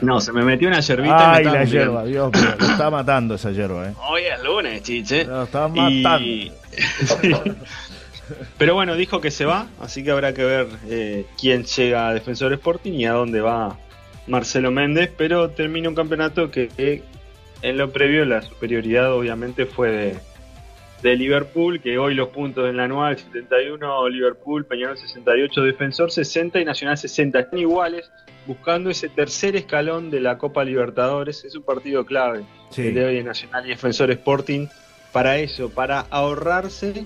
no, 0.00 0.20
se 0.20 0.32
me 0.32 0.42
metió 0.42 0.68
una 0.68 0.80
yerbita. 0.80 1.34
Ay, 1.34 1.44
la 1.44 1.64
yerba, 1.64 2.04
Dios 2.04 2.32
mío. 2.32 2.54
Lo 2.58 2.66
está 2.66 2.90
matando 2.90 3.34
esa 3.34 3.52
yerba, 3.52 3.88
¿eh? 3.88 3.94
Hoy 4.08 4.22
es 4.22 4.42
lunes, 4.42 4.82
chiche. 4.82 5.24
Lo 5.24 5.44
está 5.44 5.68
matando. 5.68 6.52
Pero 8.58 8.74
bueno, 8.74 8.96
dijo 8.96 9.20
que 9.20 9.30
se 9.30 9.44
va, 9.44 9.68
así 9.80 10.02
que 10.02 10.10
habrá 10.10 10.34
que 10.34 10.44
ver 10.44 10.66
eh, 10.88 11.26
quién 11.40 11.64
llega 11.64 12.08
a 12.08 12.14
Defensor 12.14 12.52
Sporting 12.54 12.94
y 12.94 13.06
a 13.06 13.12
dónde 13.12 13.40
va 13.40 13.78
Marcelo 14.26 14.72
Méndez. 14.72 15.12
Pero 15.16 15.50
termina 15.50 15.88
un 15.88 15.94
campeonato 15.94 16.50
que 16.50 17.04
en 17.62 17.78
lo 17.78 17.92
previo 17.92 18.24
la 18.24 18.42
superioridad 18.42 19.12
obviamente 19.12 19.66
fue 19.66 19.90
de 19.90 20.16
de 21.02 21.16
Liverpool, 21.16 21.80
que 21.80 21.98
hoy 21.98 22.14
los 22.14 22.28
puntos 22.28 22.68
en 22.68 22.76
la 22.76 22.84
anual 22.84 23.18
71 23.18 24.08
Liverpool, 24.08 24.64
Peñarol 24.64 24.96
68, 24.96 25.62
Defensor 25.62 26.10
60 26.10 26.60
y 26.60 26.64
Nacional 26.64 26.96
60 26.96 27.38
están 27.38 27.58
iguales, 27.58 28.10
buscando 28.46 28.90
ese 28.90 29.08
tercer 29.08 29.56
escalón 29.56 30.10
de 30.10 30.20
la 30.20 30.38
Copa 30.38 30.64
Libertadores. 30.64 31.44
Es 31.44 31.54
un 31.54 31.62
partido 31.62 32.04
clave 32.06 32.44
el 32.76 32.94
de 32.94 33.04
hoy 33.04 33.22
Nacional 33.22 33.66
y 33.66 33.70
Defensor 33.70 34.10
Sporting 34.10 34.68
para 35.12 35.38
eso, 35.38 35.70
para 35.70 36.00
ahorrarse 36.10 37.04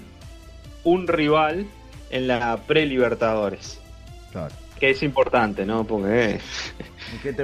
un 0.85 1.07
rival 1.07 1.67
en 2.11 2.29
la 2.29 2.57
pre-Libertadores. 2.67 3.81
Que 4.79 4.91
es 4.91 5.03
importante, 5.03 5.67
¿no? 5.67 5.85
Porque 5.85 6.41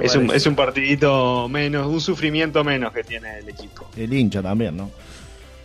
es 0.01 0.15
un, 0.15 0.33
es 0.33 0.47
un 0.47 0.55
partidito 0.55 1.47
menos, 1.49 1.87
un 1.87 2.01
sufrimiento 2.01 2.63
menos 2.63 2.91
que 2.93 3.03
tiene 3.03 3.39
el 3.39 3.49
equipo. 3.49 3.89
El 3.95 4.11
hincha 4.13 4.41
también, 4.41 4.75
¿no? 4.75 4.89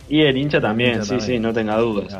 Y 0.09 0.21
el 0.21 0.37
hincha 0.37 0.59
también, 0.59 1.03
sí, 1.05 1.19
sí, 1.19 1.39
no 1.39 1.53
tenga 1.53 1.77
dudas. 1.77 2.17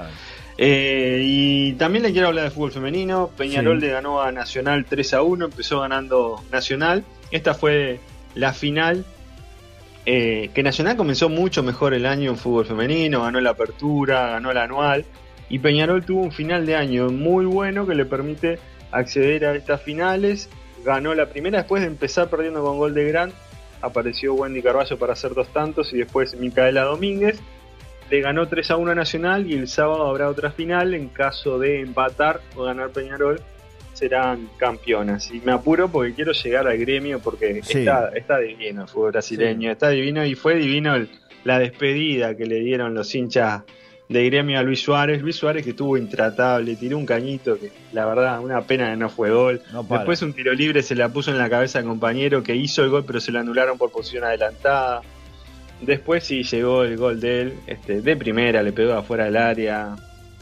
Eh, 0.58 1.22
y 1.24 1.74
también 1.74 2.04
le 2.04 2.12
quiero 2.12 2.28
hablar 2.28 2.46
de 2.46 2.52
fútbol 2.52 2.72
femenino. 2.72 3.30
Peñarol 3.36 3.80
le 3.80 3.90
ganó 3.90 4.22
a 4.22 4.32
Nacional 4.32 4.86
3 4.86 5.14
a 5.16 5.22
1, 5.22 5.46
empezó 5.46 5.82
ganando 5.82 6.42
Nacional. 6.52 7.04
Esta 7.32 7.54
fue 7.54 8.00
la 8.36 8.54
final. 8.54 9.06
Eh, 10.06 10.50
que 10.54 10.64
Nacional 10.64 10.98
comenzó 10.98 11.30
mucho 11.30 11.64
mejor 11.64 11.94
el 11.94 12.06
año 12.06 12.32
en 12.32 12.38
fútbol 12.38 12.66
femenino, 12.66 13.24
ganó 13.24 13.40
la 13.40 13.52
apertura, 13.52 14.28
ganó 14.28 14.54
la 14.54 14.64
anual. 14.64 15.06
Y 15.50 15.60
Peñarol 15.60 16.06
tuvo 16.06 16.22
un 16.22 16.32
final 16.32 16.66
de 16.66 16.76
año 16.76 17.10
muy 17.10 17.46
bueno 17.46 17.86
que 17.86 17.96
le 17.96 18.06
permite 18.06 18.60
acceder 18.92 19.46
a 19.46 19.56
estas 19.56 19.82
finales. 19.82 20.50
Ganó 20.84 21.14
la 21.16 21.28
primera 21.28 21.60
después 21.60 21.82
de 21.82 21.88
empezar 21.88 22.30
perdiendo 22.30 22.64
con 22.64 22.78
gol 22.78 22.94
de 22.94 23.06
Grant. 23.06 23.34
Apareció 23.82 24.34
Wendy 24.34 24.62
Carballo 24.62 24.98
para 24.98 25.14
hacer 25.14 25.34
dos 25.34 25.48
tantos 25.50 25.94
y 25.94 25.98
después 25.98 26.36
Micaela 26.36 26.84
Domínguez 26.84 27.42
le 28.14 28.22
ganó 28.22 28.48
3 28.48 28.70
a 28.70 28.78
1 28.78 28.92
a 28.92 28.94
Nacional 28.94 29.50
y 29.50 29.56
el 29.56 29.68
sábado 29.68 30.06
habrá 30.06 30.30
otra 30.30 30.52
final 30.52 30.94
en 30.94 31.10
caso 31.10 31.58
de 31.58 31.82
empatar 31.82 32.42
o 32.56 32.62
ganar 32.62 32.92
Peñarol. 32.92 33.42
serán 33.94 34.52
campeonas. 34.58 35.32
Y 35.32 35.40
me 35.40 35.52
apuro 35.52 35.90
porque 35.90 36.14
quiero 36.14 36.32
llegar 36.32 36.68
al 36.68 36.78
gremio 36.78 37.18
porque 37.18 37.64
está, 37.68 38.10
está 38.10 38.38
divino 38.38 38.84
el 38.84 38.88
fútbol 38.88 39.14
brasileño, 39.14 39.72
está 39.72 39.90
divino 39.90 40.24
y 40.24 40.36
fue 40.36 40.54
divino 40.58 40.94
la 41.44 41.58
despedida 41.58 42.38
que 42.38 42.46
le 42.46 42.60
dieron 42.60 42.94
los 42.94 43.16
hinchas 43.16 43.64
de 44.10 44.26
gremio 44.26 44.60
a 44.60 44.62
Luis 44.62 44.82
Suárez. 44.82 45.20
Luis 45.24 45.36
Suárez 45.36 45.64
que 45.64 45.72
estuvo 45.72 45.98
intratable, 45.98 46.76
tiró 46.76 47.00
un 47.00 47.08
cañito 47.08 47.58
que 47.58 47.72
la 47.94 48.06
verdad 48.06 48.42
una 48.42 48.62
pena 48.62 48.92
que 48.92 48.98
no 48.98 49.10
fue 49.10 49.32
gol. 49.32 49.60
Después 49.90 50.22
un 50.22 50.34
tiro 50.34 50.54
libre 50.54 50.84
se 50.84 50.94
la 50.94 51.10
puso 51.10 51.32
en 51.32 51.40
la 51.40 51.50
cabeza 51.50 51.80
al 51.80 51.86
compañero 51.86 52.44
que 52.44 52.56
hizo 52.56 52.84
el 52.84 52.92
gol 52.92 53.06
pero 53.08 53.20
se 53.20 53.32
lo 53.32 53.40
anularon 53.40 53.80
por 53.80 53.92
posición 53.92 54.24
adelantada. 54.24 55.02
Después 55.82 56.24
sí 56.24 56.44
llegó 56.44 56.84
el 56.84 56.98
gol 56.98 57.20
de 57.20 57.42
él, 57.42 57.54
este, 57.68 58.02
de 58.02 58.16
primera, 58.16 58.64
le 58.64 58.72
pegó 58.72 58.94
afuera 58.94 59.26
del 59.26 59.38
área, 59.38 59.96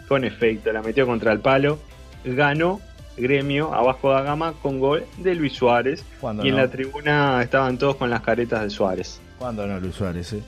con 0.07 0.23
efecto, 0.23 0.71
la 0.71 0.81
metió 0.81 1.05
contra 1.05 1.31
el 1.31 1.39
palo, 1.39 1.79
ganó 2.23 2.79
gremio 3.17 3.73
abajo 3.73 4.15
de 4.15 4.23
gama 4.23 4.53
con 4.61 4.79
gol 4.79 5.05
de 5.17 5.35
Luis 5.35 5.53
Suárez. 5.53 6.03
Y 6.43 6.49
en 6.49 6.57
la 6.57 6.69
tribuna 6.69 7.41
estaban 7.41 7.77
todos 7.77 7.95
con 7.95 8.09
las 8.09 8.21
caretas 8.21 8.61
de 8.63 8.69
Suárez. 8.69 9.19
¿Cuándo 9.37 9.65
no, 9.65 9.79
Luis 9.79 9.95
Suárez? 9.95 10.33
Eh? 10.33 10.43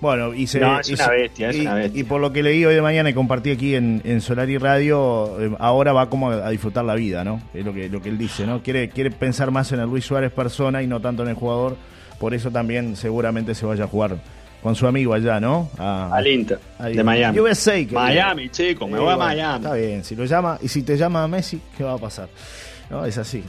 Bueno, 0.00 0.32
y 0.32 0.46
se, 0.46 0.58
es 0.58 0.90
una 0.90 1.08
bestia, 1.10 1.50
es 1.50 1.58
una 1.58 1.74
bestia. 1.74 2.00
Y 2.00 2.04
por 2.04 2.22
lo 2.22 2.32
que 2.32 2.42
leí 2.42 2.64
hoy 2.64 2.74
de 2.74 2.80
mañana 2.80 3.10
y 3.10 3.14
compartí 3.14 3.50
aquí 3.50 3.74
en, 3.74 4.00
en 4.04 4.22
Solari 4.22 4.56
Radio, 4.56 5.38
eh, 5.38 5.54
ahora 5.58 5.92
va 5.92 6.08
como 6.08 6.30
a, 6.30 6.48
disfrutar 6.50 6.84
la 6.86 6.94
vida, 6.94 7.22
¿no? 7.22 7.42
Es 7.52 7.64
lo 7.64 7.74
que, 7.74 7.90
lo 7.90 8.00
que 8.00 8.08
él 8.08 8.16
dice, 8.16 8.46
¿no? 8.46 8.62
Quiere, 8.62 8.88
quiere 8.88 9.10
pensar 9.10 9.50
más 9.50 9.72
en 9.72 9.80
el 9.80 9.86
Luis 9.86 10.06
Suárez 10.06 10.32
persona 10.32 10.82
y 10.82 10.86
no 10.86 11.00
tanto 11.00 11.22
en 11.22 11.28
el 11.28 11.34
jugador 11.34 11.76
por 12.20 12.34
eso 12.34 12.50
también 12.50 12.96
seguramente 12.96 13.54
se 13.54 13.64
vaya 13.64 13.84
a 13.84 13.86
jugar 13.88 14.18
con 14.62 14.76
su 14.76 14.86
amigo 14.86 15.14
allá, 15.14 15.40
¿no? 15.40 15.70
Al 15.78 16.26
Inter, 16.26 16.60
de 16.78 17.02
Miami. 17.02 17.40
USA. 17.40 17.82
Miami, 17.90 18.50
chico, 18.50 18.86
me 18.86 18.98
voy 18.98 19.14
a 19.14 19.16
Miami. 19.16 19.64
Está 19.64 19.74
bien, 19.74 20.04
si 20.04 20.14
lo 20.14 20.26
llama, 20.26 20.58
y 20.60 20.68
si 20.68 20.82
te 20.82 20.98
llama 20.98 21.24
a 21.24 21.28
Messi, 21.28 21.58
¿qué 21.78 21.82
va 21.82 21.94
a 21.94 21.98
pasar? 21.98 22.28
No, 22.90 23.06
es 23.06 23.16
así. 23.16 23.42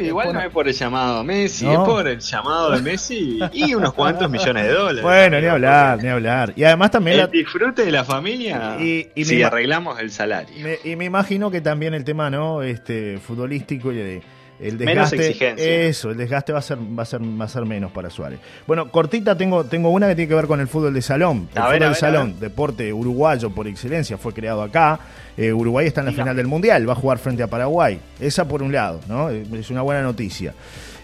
igual 0.00 0.34
no 0.34 0.40
es 0.40 0.50
por 0.50 0.68
el 0.68 0.74
llamado 0.74 1.20
a 1.20 1.24
Messi, 1.24 1.66
es 1.66 1.78
por 1.78 2.06
el 2.06 2.18
llamado 2.18 2.72
de 2.72 2.82
Messi 2.82 3.38
y 3.54 3.74
unos 3.74 3.94
cuantos 3.94 4.28
millones 4.28 4.64
de 4.64 4.72
dólares. 4.72 5.02
Bueno, 5.02 5.40
ni 5.40 5.46
hablar, 5.46 6.02
ni 6.02 6.08
hablar. 6.08 6.52
Y 6.54 6.64
además 6.64 6.90
también... 6.90 7.20
El 7.20 7.30
disfrute 7.30 7.84
de 7.84 7.92
la 7.92 8.04
familia 8.04 8.76
y, 8.78 9.08
si 9.24 9.42
arreglamos 9.42 9.98
el 10.00 10.10
salario. 10.10 10.54
y 10.84 10.96
me 10.96 11.06
imagino 11.06 11.50
que 11.50 11.62
también 11.62 11.94
el 11.94 12.04
tema 12.04 12.28
no 12.28 12.62
este 12.62 13.18
futbolístico 13.18 13.90
y 13.90 13.96
de 13.96 14.22
el 14.60 14.78
desgaste, 14.78 14.84
menos 14.94 15.12
exigencia. 15.12 15.66
Eso, 15.66 16.10
el 16.10 16.16
desgaste 16.16 16.52
va 16.52 16.60
a 16.60 16.62
ser, 16.62 16.78
va 16.78 17.02
a 17.02 17.06
ser, 17.06 17.20
va 17.20 17.44
a 17.44 17.48
ser 17.48 17.64
menos 17.64 17.92
para 17.92 18.10
Suárez. 18.10 18.40
Bueno, 18.66 18.90
cortita 18.90 19.36
tengo, 19.36 19.64
tengo 19.64 19.90
una 19.90 20.08
que 20.08 20.14
tiene 20.14 20.28
que 20.28 20.34
ver 20.34 20.46
con 20.46 20.60
el 20.60 20.68
fútbol 20.68 20.94
de 20.94 21.02
salón. 21.02 21.48
El 21.54 21.62
fútbol 21.62 21.78
de 21.78 21.94
salón, 21.94 22.40
deporte 22.40 22.92
uruguayo 22.92 23.50
por 23.50 23.66
excelencia, 23.66 24.16
fue 24.18 24.32
creado 24.32 24.62
acá. 24.62 24.98
Eh, 25.36 25.52
Uruguay 25.52 25.86
está 25.86 26.00
en 26.00 26.06
la 26.06 26.12
final 26.12 26.34
del 26.34 26.46
Mundial, 26.46 26.88
va 26.88 26.94
a 26.94 26.96
jugar 26.96 27.18
frente 27.18 27.42
a 27.42 27.46
Paraguay. 27.46 28.00
Esa 28.18 28.48
por 28.48 28.62
un 28.62 28.72
lado, 28.72 29.00
¿no? 29.06 29.28
Es 29.28 29.70
una 29.70 29.82
buena 29.82 30.02
noticia. 30.02 30.54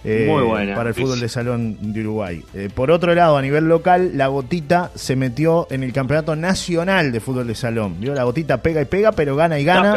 Eh, 0.04 0.72
para 0.74 0.88
el 0.88 0.94
fútbol 0.94 1.20
de 1.20 1.28
salón 1.28 1.76
de 1.80 2.00
Uruguay. 2.00 2.42
Eh, 2.54 2.68
por 2.74 2.90
otro 2.90 3.14
lado, 3.14 3.36
a 3.36 3.42
nivel 3.42 3.68
local, 3.68 4.12
la 4.14 4.26
gotita 4.26 4.90
se 4.94 5.14
metió 5.14 5.68
en 5.70 5.84
el 5.84 5.92
campeonato 5.92 6.34
nacional 6.34 7.12
de 7.12 7.20
fútbol 7.20 7.46
de 7.46 7.54
salón. 7.54 7.96
¿Vio? 8.00 8.14
La 8.14 8.24
gotita 8.24 8.62
pega 8.62 8.82
y 8.82 8.86
pega, 8.86 9.12
pero 9.12 9.36
gana 9.36 9.60
y 9.60 9.64
gana. 9.64 9.94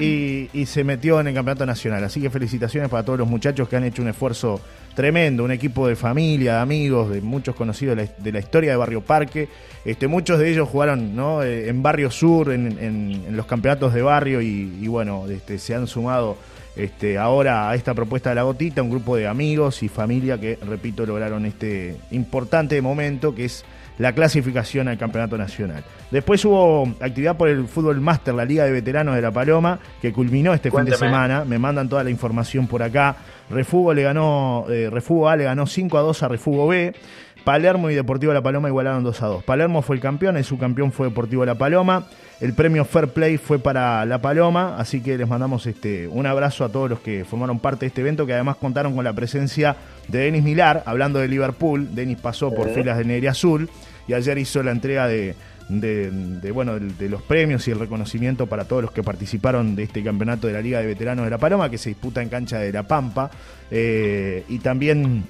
y, 0.00 0.50
y, 0.52 0.66
se 0.66 0.82
metió 0.82 1.20
en 1.20 1.28
el 1.28 1.34
campeonato 1.34 1.64
nacional. 1.64 2.02
Así 2.02 2.20
que 2.20 2.28
felicitaciones 2.28 2.90
para 2.90 3.04
todos 3.04 3.18
los 3.18 3.28
muchachos 3.28 3.68
que 3.68 3.76
han 3.76 3.84
hecho 3.84 4.02
un 4.02 4.08
esfuerzo 4.08 4.60
tremendo, 4.96 5.44
un 5.44 5.52
equipo 5.52 5.86
de 5.86 5.94
familia, 5.94 6.54
de 6.54 6.60
amigos, 6.60 7.10
de 7.10 7.20
muchos 7.20 7.54
conocidos 7.54 7.96
de 8.18 8.32
la, 8.32 8.38
historia 8.40 8.72
de 8.72 8.76
Barrio 8.76 9.02
Parque. 9.02 9.48
Este, 9.84 10.08
muchos 10.08 10.40
de 10.40 10.50
ellos 10.50 10.68
jugaron 10.68 11.14
¿no? 11.14 11.42
Eh, 11.44 11.68
en 11.68 11.82
Barrio 11.82 12.10
Sur, 12.10 12.50
en, 12.50 13.36
los 13.36 13.46
campeonatos 13.46 13.94
de 13.94 14.02
barrio 14.02 14.40
y, 14.40 14.78
y 14.80 14.88
bueno, 14.88 15.26
este, 15.28 15.58
se 15.58 15.74
han 15.74 15.86
sumado 15.86 16.36
este, 16.76 17.18
ahora 17.18 17.70
a 17.70 17.74
esta 17.74 17.94
propuesta 17.94 18.30
de 18.30 18.36
la 18.36 18.42
gotita, 18.42 18.82
un 18.82 18.90
grupo 18.90 19.16
de 19.16 19.26
amigos 19.26 19.82
y 19.82 19.88
familia 19.88 20.38
que, 20.38 20.58
repito, 20.66 21.06
lograron 21.06 21.46
este 21.46 21.96
importante 22.10 22.80
momento 22.82 23.34
que 23.34 23.46
es 23.46 23.64
la 23.98 24.12
clasificación 24.12 24.88
al 24.88 24.98
campeonato 24.98 25.38
nacional. 25.38 25.82
Después 26.10 26.44
hubo 26.44 26.86
actividad 27.00 27.36
por 27.36 27.48
el 27.48 27.66
fútbol 27.66 28.00
máster, 28.00 28.34
la 28.34 28.44
Liga 28.44 28.64
de 28.64 28.72
Veteranos 28.72 29.14
de 29.14 29.22
La 29.22 29.30
Paloma, 29.30 29.78
que 30.02 30.12
culminó 30.12 30.52
este 30.52 30.70
fin 30.70 30.84
de 30.84 30.96
semana. 30.96 31.44
Me 31.44 31.58
mandan 31.58 31.88
toda 31.88 32.04
la 32.04 32.10
información 32.10 32.66
por 32.66 32.82
acá. 32.82 33.16
Refugo 33.50 33.94
le 33.94 34.02
ganó, 34.02 34.66
eh, 34.68 34.88
Refugo 34.90 35.28
A 35.28 35.36
le 35.36 35.44
ganó 35.44 35.66
5 35.66 35.98
a 35.98 36.00
2 36.00 36.22
a 36.22 36.28
Refugo 36.28 36.66
B. 36.66 36.94
Palermo 37.44 37.90
y 37.90 37.94
Deportivo 37.94 38.32
La 38.32 38.42
Paloma 38.42 38.66
igualaron 38.66 39.04
2 39.04 39.22
a 39.22 39.26
2. 39.28 39.44
Palermo 39.44 39.80
fue 39.80 39.94
el 39.94 40.02
campeón, 40.02 40.36
el 40.36 40.42
subcampeón 40.42 40.90
fue 40.90 41.08
Deportivo 41.08 41.44
La 41.44 41.54
Paloma. 41.54 42.08
El 42.40 42.54
premio 42.54 42.84
Fair 42.84 43.06
Play 43.08 43.38
fue 43.38 43.60
para 43.60 44.04
La 44.04 44.20
Paloma, 44.20 44.74
así 44.78 45.00
que 45.00 45.16
les 45.16 45.28
mandamos 45.28 45.64
este, 45.66 46.08
un 46.08 46.26
abrazo 46.26 46.64
a 46.64 46.70
todos 46.70 46.90
los 46.90 46.98
que 46.98 47.24
formaron 47.24 47.60
parte 47.60 47.82
de 47.82 47.86
este 47.86 48.00
evento, 48.00 48.26
que 48.26 48.34
además 48.34 48.56
contaron 48.56 48.96
con 48.96 49.04
la 49.04 49.12
presencia 49.12 49.76
de 50.08 50.18
Denis 50.18 50.42
Milar, 50.42 50.82
hablando 50.86 51.20
de 51.20 51.28
Liverpool. 51.28 51.94
Denis 51.94 52.18
pasó 52.20 52.52
por 52.52 52.68
filas 52.70 52.98
de 52.98 53.04
Negri 53.04 53.28
Azul 53.28 53.70
y 54.08 54.14
ayer 54.14 54.38
hizo 54.38 54.60
la 54.64 54.72
entrega 54.72 55.06
de, 55.06 55.36
bueno, 55.68 56.78
de, 56.78 57.08
los 57.08 57.22
premios 57.22 57.66
y 57.68 57.70
el 57.70 57.78
reconocimiento 57.78 58.46
para 58.46 58.64
todos 58.66 58.82
los 58.82 58.92
que 58.92 59.02
participaron 59.02 59.74
de 59.74 59.84
este 59.84 60.02
campeonato 60.02 60.46
de 60.46 60.52
la 60.52 60.60
Liga 60.60 60.80
de 60.80 60.86
Veteranos 60.86 61.24
de 61.24 61.30
La 61.30 61.38
Paloma, 61.38 61.70
que 61.70 61.78
se 61.78 61.90
disputa 61.90 62.22
en 62.22 62.28
cancha 62.28 62.58
de 62.58 62.72
La 62.72 62.84
Pampa. 62.84 63.30
Eh, 63.70 64.44
y 64.48 64.58
también 64.60 65.24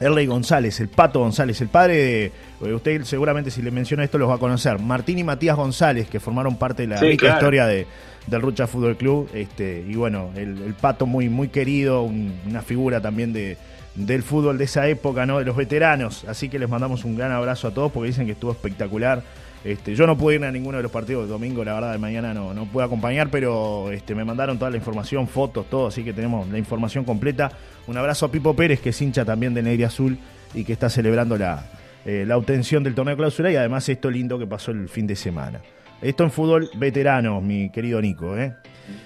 Erley 0.00 0.26
González, 0.26 0.80
el 0.80 0.88
Pato 0.88 1.20
González, 1.20 1.60
el 1.60 1.68
padre 1.68 1.96
de. 1.96 2.32
Eh, 2.62 2.72
usted 2.72 3.04
seguramente 3.04 3.50
si 3.50 3.62
le 3.62 3.70
menciona 3.70 4.04
esto 4.04 4.18
los 4.18 4.28
va 4.28 4.34
a 4.34 4.38
conocer. 4.38 4.78
Martín 4.78 5.18
y 5.18 5.24
Matías 5.24 5.56
González, 5.56 6.08
que 6.08 6.20
formaron 6.20 6.56
parte 6.56 6.82
de 6.82 6.88
la 6.88 7.00
rica 7.00 7.34
historia 7.34 7.66
de, 7.66 7.86
del 8.26 8.42
Rucha 8.42 8.66
Fútbol 8.66 8.96
Club. 8.96 9.28
Este, 9.34 9.84
y 9.86 9.94
bueno, 9.94 10.30
el, 10.34 10.74
Pato 10.80 11.06
muy, 11.06 11.28
muy 11.28 11.48
querido, 11.48 12.02
una 12.02 12.62
figura 12.62 13.00
también 13.00 13.32
de, 13.32 13.56
del 13.94 14.22
fútbol 14.22 14.58
de 14.58 14.64
esa 14.64 14.88
época, 14.88 15.26
¿no? 15.26 15.38
De 15.38 15.44
los 15.44 15.56
veteranos. 15.56 16.24
Así 16.24 16.48
que 16.48 16.58
les 16.58 16.68
mandamos 16.68 17.04
un 17.04 17.16
gran 17.16 17.32
abrazo 17.32 17.68
a 17.68 17.70
todos 17.72 17.92
porque 17.92 18.08
dicen 18.08 18.26
que 18.26 18.32
estuvo 18.32 18.52
espectacular 18.52 19.22
este, 19.64 19.94
yo 19.94 20.06
no 20.06 20.16
pude 20.18 20.34
ir 20.34 20.44
a 20.44 20.52
ninguno 20.52 20.76
de 20.76 20.82
los 20.82 20.92
partidos 20.92 21.24
de 21.24 21.32
domingo, 21.32 21.64
la 21.64 21.72
verdad, 21.72 21.92
de 21.92 21.98
mañana 21.98 22.34
no, 22.34 22.52
no 22.52 22.66
pude 22.66 22.84
acompañar, 22.84 23.30
pero 23.30 23.90
este, 23.90 24.14
me 24.14 24.22
mandaron 24.22 24.58
toda 24.58 24.70
la 24.70 24.76
información, 24.76 25.26
fotos, 25.26 25.70
todo, 25.70 25.86
así 25.86 26.04
que 26.04 26.12
tenemos 26.12 26.46
la 26.48 26.58
información 26.58 27.04
completa. 27.04 27.50
Un 27.86 27.96
abrazo 27.96 28.26
a 28.26 28.30
Pipo 28.30 28.54
Pérez, 28.54 28.80
que 28.80 28.90
es 28.90 29.00
hincha 29.00 29.24
también 29.24 29.54
de 29.54 29.62
Negri 29.62 29.84
Azul 29.84 30.18
y 30.52 30.64
que 30.64 30.74
está 30.74 30.90
celebrando 30.90 31.38
la, 31.38 31.64
eh, 32.04 32.24
la 32.26 32.36
obtención 32.36 32.84
del 32.84 32.94
torneo 32.94 33.16
clausura 33.16 33.50
y 33.50 33.56
además 33.56 33.88
esto 33.88 34.10
lindo 34.10 34.38
que 34.38 34.46
pasó 34.46 34.70
el 34.70 34.86
fin 34.90 35.06
de 35.06 35.16
semana. 35.16 35.60
Esto 36.02 36.24
en 36.24 36.30
fútbol 36.30 36.70
veterano, 36.74 37.40
mi 37.40 37.70
querido 37.70 38.00
Nico. 38.00 38.36
¿eh? 38.36 38.54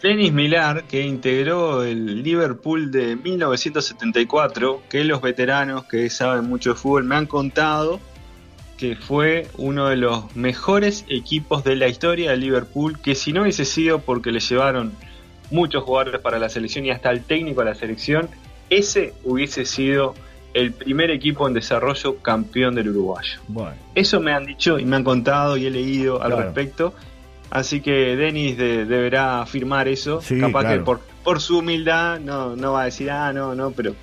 Denis 0.02 0.32
Milar, 0.32 0.84
que 0.84 1.02
integró 1.02 1.84
el 1.84 2.22
Liverpool 2.22 2.90
de 2.90 3.16
1974, 3.16 4.82
que 4.88 5.04
los 5.04 5.20
veteranos 5.20 5.84
que 5.84 6.10
saben 6.10 6.46
mucho 6.46 6.70
de 6.70 6.76
fútbol 6.76 7.04
me 7.04 7.16
han 7.16 7.26
contado 7.26 8.00
que 8.78 8.94
fue 8.94 9.48
uno 9.58 9.88
de 9.88 9.96
los 9.96 10.34
mejores 10.36 11.04
equipos 11.08 11.64
de 11.64 11.74
la 11.74 11.88
historia 11.88 12.30
de 12.30 12.36
Liverpool, 12.36 12.98
que 13.00 13.16
si 13.16 13.32
no 13.32 13.42
hubiese 13.42 13.64
sido 13.64 13.98
porque 13.98 14.30
le 14.30 14.38
llevaron 14.38 14.92
muchos 15.50 15.82
jugadores 15.82 16.20
para 16.20 16.38
la 16.38 16.48
selección 16.48 16.86
y 16.86 16.90
hasta 16.90 17.10
el 17.10 17.24
técnico 17.24 17.60
a 17.60 17.64
la 17.64 17.74
selección, 17.74 18.28
ese 18.70 19.14
hubiese 19.24 19.64
sido 19.64 20.14
el 20.58 20.72
primer 20.72 21.10
equipo 21.10 21.46
en 21.46 21.54
desarrollo 21.54 22.16
campeón 22.16 22.74
del 22.74 22.88
uruguayo. 22.90 23.40
Bueno. 23.48 23.76
Eso 23.94 24.20
me 24.20 24.32
han 24.32 24.46
dicho 24.46 24.78
y 24.78 24.84
me 24.84 24.96
han 24.96 25.04
contado 25.04 25.56
y 25.56 25.66
he 25.66 25.70
leído 25.70 26.22
al 26.22 26.36
respecto. 26.36 26.94
Así 27.50 27.80
que 27.80 28.16
Denis 28.16 28.58
deberá 28.58 29.40
afirmar 29.40 29.88
eso. 29.88 30.20
Capaz 30.40 30.68
que 30.68 30.80
por, 30.80 31.00
por 31.24 31.40
su 31.40 31.58
humildad 31.58 32.20
no, 32.20 32.56
no 32.56 32.72
va 32.72 32.82
a 32.82 32.84
decir, 32.86 33.10
ah, 33.10 33.32
no, 33.32 33.54
no, 33.54 33.70
pero 33.70 33.94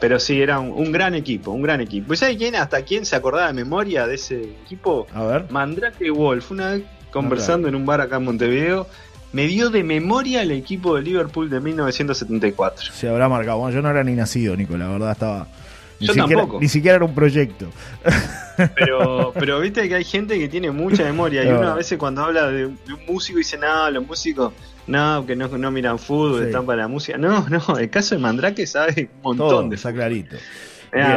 pero 0.00 0.18
sí, 0.18 0.40
era 0.40 0.58
un, 0.58 0.90
gran 0.90 1.14
equipo, 1.14 1.50
un 1.50 1.60
gran 1.60 1.82
equipo. 1.82 2.14
¿Y 2.14 2.16
sabe 2.16 2.36
quién? 2.38 2.56
¿Hasta 2.56 2.82
quién 2.82 3.04
se 3.04 3.16
acordaba 3.16 3.48
de 3.48 3.52
memoria 3.52 4.06
de 4.06 4.14
ese 4.14 4.40
equipo? 4.64 5.06
A 5.14 5.24
ver. 5.24 5.46
Mandrake 5.50 6.10
Wolf. 6.10 6.50
Una 6.50 6.72
vez 6.72 6.84
conversando 7.10 7.68
en 7.68 7.74
un 7.74 7.84
bar 7.84 8.00
acá 8.00 8.16
en 8.16 8.24
Montevideo, 8.24 8.86
me 9.32 9.46
dio 9.46 9.68
de 9.68 9.84
memoria 9.84 10.40
el 10.40 10.52
equipo 10.52 10.96
de 10.96 11.02
Liverpool 11.02 11.50
de 11.50 11.60
1974. 11.60 12.92
Se 12.92 13.08
habrá 13.10 13.28
marcado. 13.28 13.58
Bueno, 13.58 13.74
yo 13.74 13.82
no 13.82 13.90
era 13.90 14.02
ni 14.02 14.14
nacido, 14.14 14.56
Nico, 14.56 14.78
la 14.78 14.88
verdad 14.88 15.12
estaba. 15.12 15.46
Ni 16.00 16.06
yo 16.06 16.14
siquiera, 16.14 16.40
tampoco. 16.40 16.60
Ni 16.60 16.68
siquiera 16.68 16.96
era 16.96 17.04
un 17.04 17.14
proyecto. 17.14 17.70
Pero, 18.74 19.32
pero 19.38 19.60
viste 19.60 19.88
que 19.88 19.94
hay 19.94 20.04
gente 20.04 20.38
que 20.38 20.48
tiene 20.48 20.70
mucha 20.70 21.04
memoria. 21.04 21.44
Y 21.44 21.48
uno 21.48 21.68
a 21.68 21.74
veces 21.74 21.98
cuando 21.98 22.24
habla 22.24 22.48
de, 22.48 22.66
un 22.66 22.78
músico 23.06 23.38
dice, 23.38 23.56
no, 23.56 23.90
los 23.90 24.06
músicos 24.06 24.52
no, 24.86 25.24
que 25.24 25.36
no, 25.36 25.48
no 25.48 25.70
miran 25.70 25.98
fútbol, 25.98 26.44
están 26.44 26.66
para 26.66 26.82
la 26.82 26.88
música. 26.88 27.16
No, 27.16 27.48
no, 27.48 27.78
el 27.78 27.90
caso 27.90 28.14
de 28.14 28.20
Mandrake 28.20 28.66
sabe 28.66 29.10
un 29.22 29.38
montón 29.38 29.70
de 29.70 29.76
Está 29.76 29.92
clarito. 29.92 30.36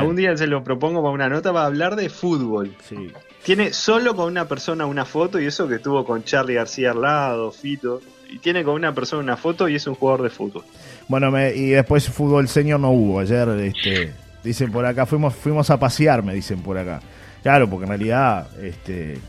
un 0.05 0.15
día 0.15 0.35
se 0.37 0.47
lo 0.47 0.63
propongo 0.63 1.01
para 1.01 1.13
una 1.13 1.29
nota 1.29 1.51
para 1.51 1.65
hablar 1.65 1.95
de 1.95 2.09
fútbol. 2.09 2.75
Sí. 2.87 3.11
Tiene 3.43 3.73
solo 3.73 4.15
con 4.15 4.27
una 4.27 4.47
persona 4.47 4.85
una 4.85 5.03
foto 5.05 5.39
y 5.39 5.45
eso 5.45 5.67
que 5.67 5.75
estuvo 5.75 6.05
con 6.05 6.23
Charlie 6.23 6.53
García 6.53 6.91
al 6.91 7.01
lado, 7.01 7.51
Fito. 7.51 8.01
Y 8.29 8.39
tiene 8.39 8.63
con 8.63 8.73
una 8.73 8.95
persona 8.95 9.21
una 9.21 9.37
foto 9.37 9.67
y 9.67 9.75
es 9.75 9.85
un 9.85 9.95
jugador 9.95 10.23
de 10.23 10.29
fútbol. 10.29 10.63
Bueno, 11.07 11.29
y 11.49 11.71
después 11.71 12.07
fútbol 12.09 12.47
señor 12.47 12.79
no 12.79 12.91
hubo. 12.91 13.19
Ayer, 13.19 13.49
este, 13.49 14.13
dicen 14.43 14.71
por 14.71 14.85
acá, 14.85 15.05
fuimos, 15.05 15.33
fuimos 15.33 15.69
a 15.69 15.77
pasear, 15.77 16.23
me 16.23 16.33
dicen 16.33 16.61
por 16.61 16.77
acá. 16.77 16.99
Claro, 17.41 17.69
porque 17.69 17.83
en 17.83 17.89
realidad, 17.89 18.47
este. 18.61 19.19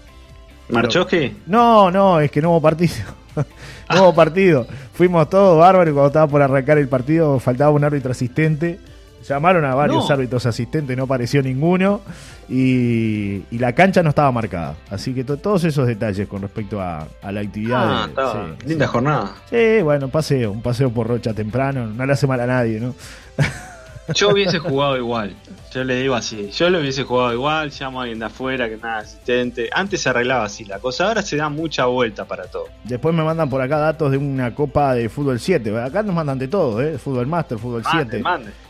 ¿Marchó 0.69 1.07
qué? 1.07 1.35
No, 1.47 1.91
no, 1.91 2.21
es 2.21 2.31
que 2.31 2.41
no 2.41 2.51
hubo 2.51 2.61
partido. 2.61 2.95
nuevo 3.91 4.15
partido. 4.15 4.67
Fuimos 4.93 5.29
todos 5.29 5.59
bárbaros 5.59 5.93
cuando 5.93 6.09
estaba 6.09 6.27
por 6.27 6.43
arrancar 6.43 6.79
el 6.79 6.89
partido 6.89 7.39
faltaba 7.39 7.71
un 7.71 7.85
árbitro 7.85 8.13
asistente. 8.13 8.79
Llamaron 9.27 9.65
a 9.65 9.75
varios 9.75 10.11
árbitros 10.11 10.45
asistentes, 10.45 10.95
no 10.95 11.05
apareció 11.05 11.43
ninguno. 11.43 12.03
Y, 12.47 13.43
la 13.53 13.73
cancha 13.73 14.03
no 14.03 14.11
estaba 14.11 14.31
marcada. 14.31 14.75
Así 14.91 15.15
que 15.15 15.25
todos 15.25 15.65
esos 15.65 15.87
detalles 15.87 16.29
con 16.29 16.43
respecto 16.43 16.79
a, 16.79 17.09
la 17.31 17.41
actividad. 17.41 18.11
Ah, 18.17 18.49
linda 18.67 18.87
jornada. 18.87 19.35
Sí, 19.49 19.81
bueno, 19.83 20.09
paseo, 20.09 20.53
un 20.53 20.61
paseo 20.61 20.91
por 20.91 21.07
Rocha 21.07 21.33
temprano. 21.33 21.87
No 21.87 22.05
le 22.05 22.13
hace 22.13 22.27
mal 22.27 22.39
a 22.41 22.47
nadie, 22.47 22.79
¿no? 22.79 22.95
Yo 24.13 24.31
hubiese 24.31 24.59
jugado 24.59 24.97
igual. 24.99 25.35
Yo 25.73 25.83
le 25.83 25.97
digo 25.97 26.15
así. 26.15 26.51
Yo 26.51 26.69
lo 26.69 26.81
hubiese 26.81 27.05
jugado 27.05 27.33
igual. 27.33 27.71
Llamo 27.71 28.01
a 28.01 28.03
alguien 28.03 28.19
de 28.19 28.27
afuera 28.27 28.69
que 28.69 28.77
nada 28.77 28.99
asistente. 28.99 29.71
Antes 29.73 30.03
se 30.03 30.11
arreglaba 30.11 30.45
así 30.45 30.65
la 30.65 30.79
cosa. 30.79 31.09
Ahora 31.09 31.23
se 31.23 31.37
da 31.37 31.49
mucha 31.49 31.87
vuelta 31.87 32.25
para 32.27 32.45
todo. 32.45 32.67
Después 32.85 33.15
me 33.15 33.25
mandan 33.25 33.49
por 33.49 33.63
acá 33.63 33.79
datos 33.79 34.11
de 34.11 34.19
una 34.19 34.55
copa 34.55 34.95
de 34.95 35.09
fútbol 35.09 35.41
7. 35.41 35.81
Acá 35.81 36.03
nos 36.03 36.15
mandan 36.15 36.39
de 36.39 36.49
todo, 36.49 36.83
¿eh? 36.83 36.99
Fútbol 36.99 37.27
Master, 37.27 37.59
fútbol 37.59 37.83
7. 37.91 38.23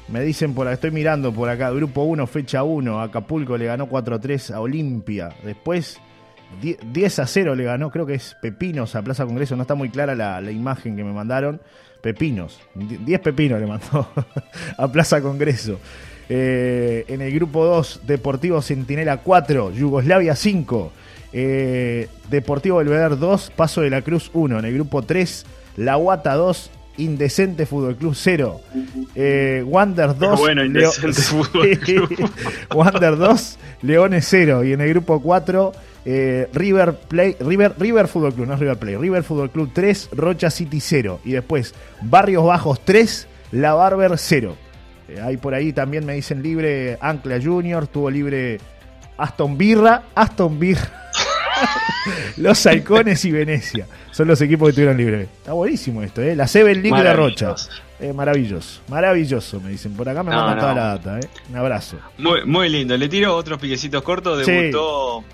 Me 0.09 0.21
dicen 0.21 0.55
por 0.55 0.67
acá, 0.67 0.75
estoy 0.75 0.93
mirando 0.93 1.33
por 1.33 1.49
acá. 1.49 1.71
Grupo 1.71 2.03
1, 2.03 2.26
fecha 2.26 2.62
1. 2.62 3.00
Acapulco 3.00 3.57
le 3.57 3.67
ganó 3.67 3.88
4-3 3.88 4.55
a 4.55 4.61
Olimpia. 4.61 5.31
Después 5.43 6.00
10 6.61 7.18
a 7.18 7.26
0 7.26 7.54
le 7.54 7.64
ganó, 7.64 7.90
creo 7.90 8.06
que 8.06 8.14
es 8.14 8.37
Pepinos 8.40 8.94
a 8.94 9.02
Plaza 9.02 9.25
Congreso. 9.26 9.56
No 9.56 9.62
está 9.62 9.75
muy 9.75 9.90
clara 9.90 10.14
la, 10.14 10.40
la 10.40 10.50
imagen 10.50 10.96
que 10.96 11.04
me 11.04 11.12
mandaron 11.12 11.61
pepinos. 12.00 12.61
10 12.75 13.20
pepinos 13.20 13.58
le 13.61 13.66
mandó 13.66 14.06
a 14.78 14.88
Plaza 14.92 15.20
Congreso. 15.23 15.78
Eh, 16.28 17.04
en 17.08 17.20
el 17.20 17.32
grupo 17.34 17.64
2, 17.64 18.02
Deportivo 18.06 18.61
Centinela 18.62 19.18
4, 19.18 19.73
Yugoslavia 19.73 20.37
5. 20.37 20.92
Eh, 21.32 22.08
Deportivo 22.30 22.78
Belvedere 22.78 23.16
2, 23.16 23.50
Paso 23.56 23.80
de 23.80 23.90
la 23.90 24.02
Cruz 24.02 24.30
1. 24.34 24.58
En 24.58 24.64
el 24.64 24.75
grupo 24.75 25.02
3, 25.02 25.46
La 25.78 25.96
Guata 25.96 26.34
2, 26.34 26.70
Indecente 26.99 27.66
Fútbol 27.66 27.96
Club 27.96 28.14
0. 28.14 28.61
Eh, 29.14 29.64
Wander 29.66 30.16
2. 30.16 30.40
Bueno, 30.40 30.64
Indecente 30.64 31.20
Fútbol 31.23 31.78
Club. 31.80 32.30
Wander 32.75 33.16
2, 33.16 33.58
Leones 33.82 34.26
0. 34.28 34.64
Y 34.64 34.73
en 34.73 34.80
el 34.80 34.88
grupo 34.90 35.20
4, 35.20 35.73
eh, 36.04 36.49
River 36.52 36.94
Play, 37.08 37.37
River, 37.40 37.75
River 37.78 38.08
Fútbol 38.08 38.34
Club, 38.34 38.46
no 38.46 38.56
River 38.56 38.76
Play, 38.76 38.96
River 38.96 39.23
Fútbol 39.23 39.50
Club 39.50 39.70
3, 39.73 40.11
Rocha 40.12 40.50
City 40.50 40.80
0. 40.80 41.20
Y 41.25 41.32
después 41.32 41.75
Barrios 42.02 42.44
Bajos 42.44 42.84
3, 42.84 43.26
La 43.52 43.75
Barber 43.75 44.12
0. 44.16 44.56
Eh, 45.08 45.20
ahí 45.20 45.37
por 45.37 45.54
ahí 45.54 45.73
también 45.73 46.04
me 46.04 46.14
dicen 46.14 46.42
libre 46.42 46.99
Ancla 47.00 47.40
Junior, 47.42 47.87
tuvo 47.87 48.11
libre 48.11 48.58
Aston 49.16 49.56
Birra, 49.56 50.04
Aston 50.14 50.58
Birra. 50.58 51.11
los 52.37 52.66
Halcones 52.66 53.25
y 53.25 53.30
Venecia 53.30 53.87
son 54.11 54.28
los 54.28 54.40
equipos 54.40 54.68
que 54.68 54.75
tuvieron 54.75 54.96
libre. 54.96 55.23
Está 55.23 55.52
buenísimo 55.52 56.02
esto, 56.02 56.20
¿eh? 56.23 56.37
La 56.37 56.46
Seven 56.46 56.82
League 56.82 57.02
de 57.02 57.12
Rocha. 57.14 57.54
Eh, 58.00 58.12
maravilloso, 58.12 58.80
maravilloso, 58.88 59.61
me 59.61 59.70
dicen. 59.70 59.94
Por 59.94 60.08
acá 60.08 60.23
me 60.23 60.30
mandan 60.34 60.58
toda 60.58 60.75
la 60.75 60.87
data, 60.99 61.20
¿eh? 61.20 61.28
Un 61.49 61.56
abrazo. 61.56 61.96
Muy, 62.18 62.44
muy 62.44 62.68
lindo. 62.68 62.96
Le 62.96 63.08
tiro 63.08 63.34
otros 63.34 63.58
piquecitos 63.58 64.02
cortos. 64.02 64.44
Debutó 64.44 65.25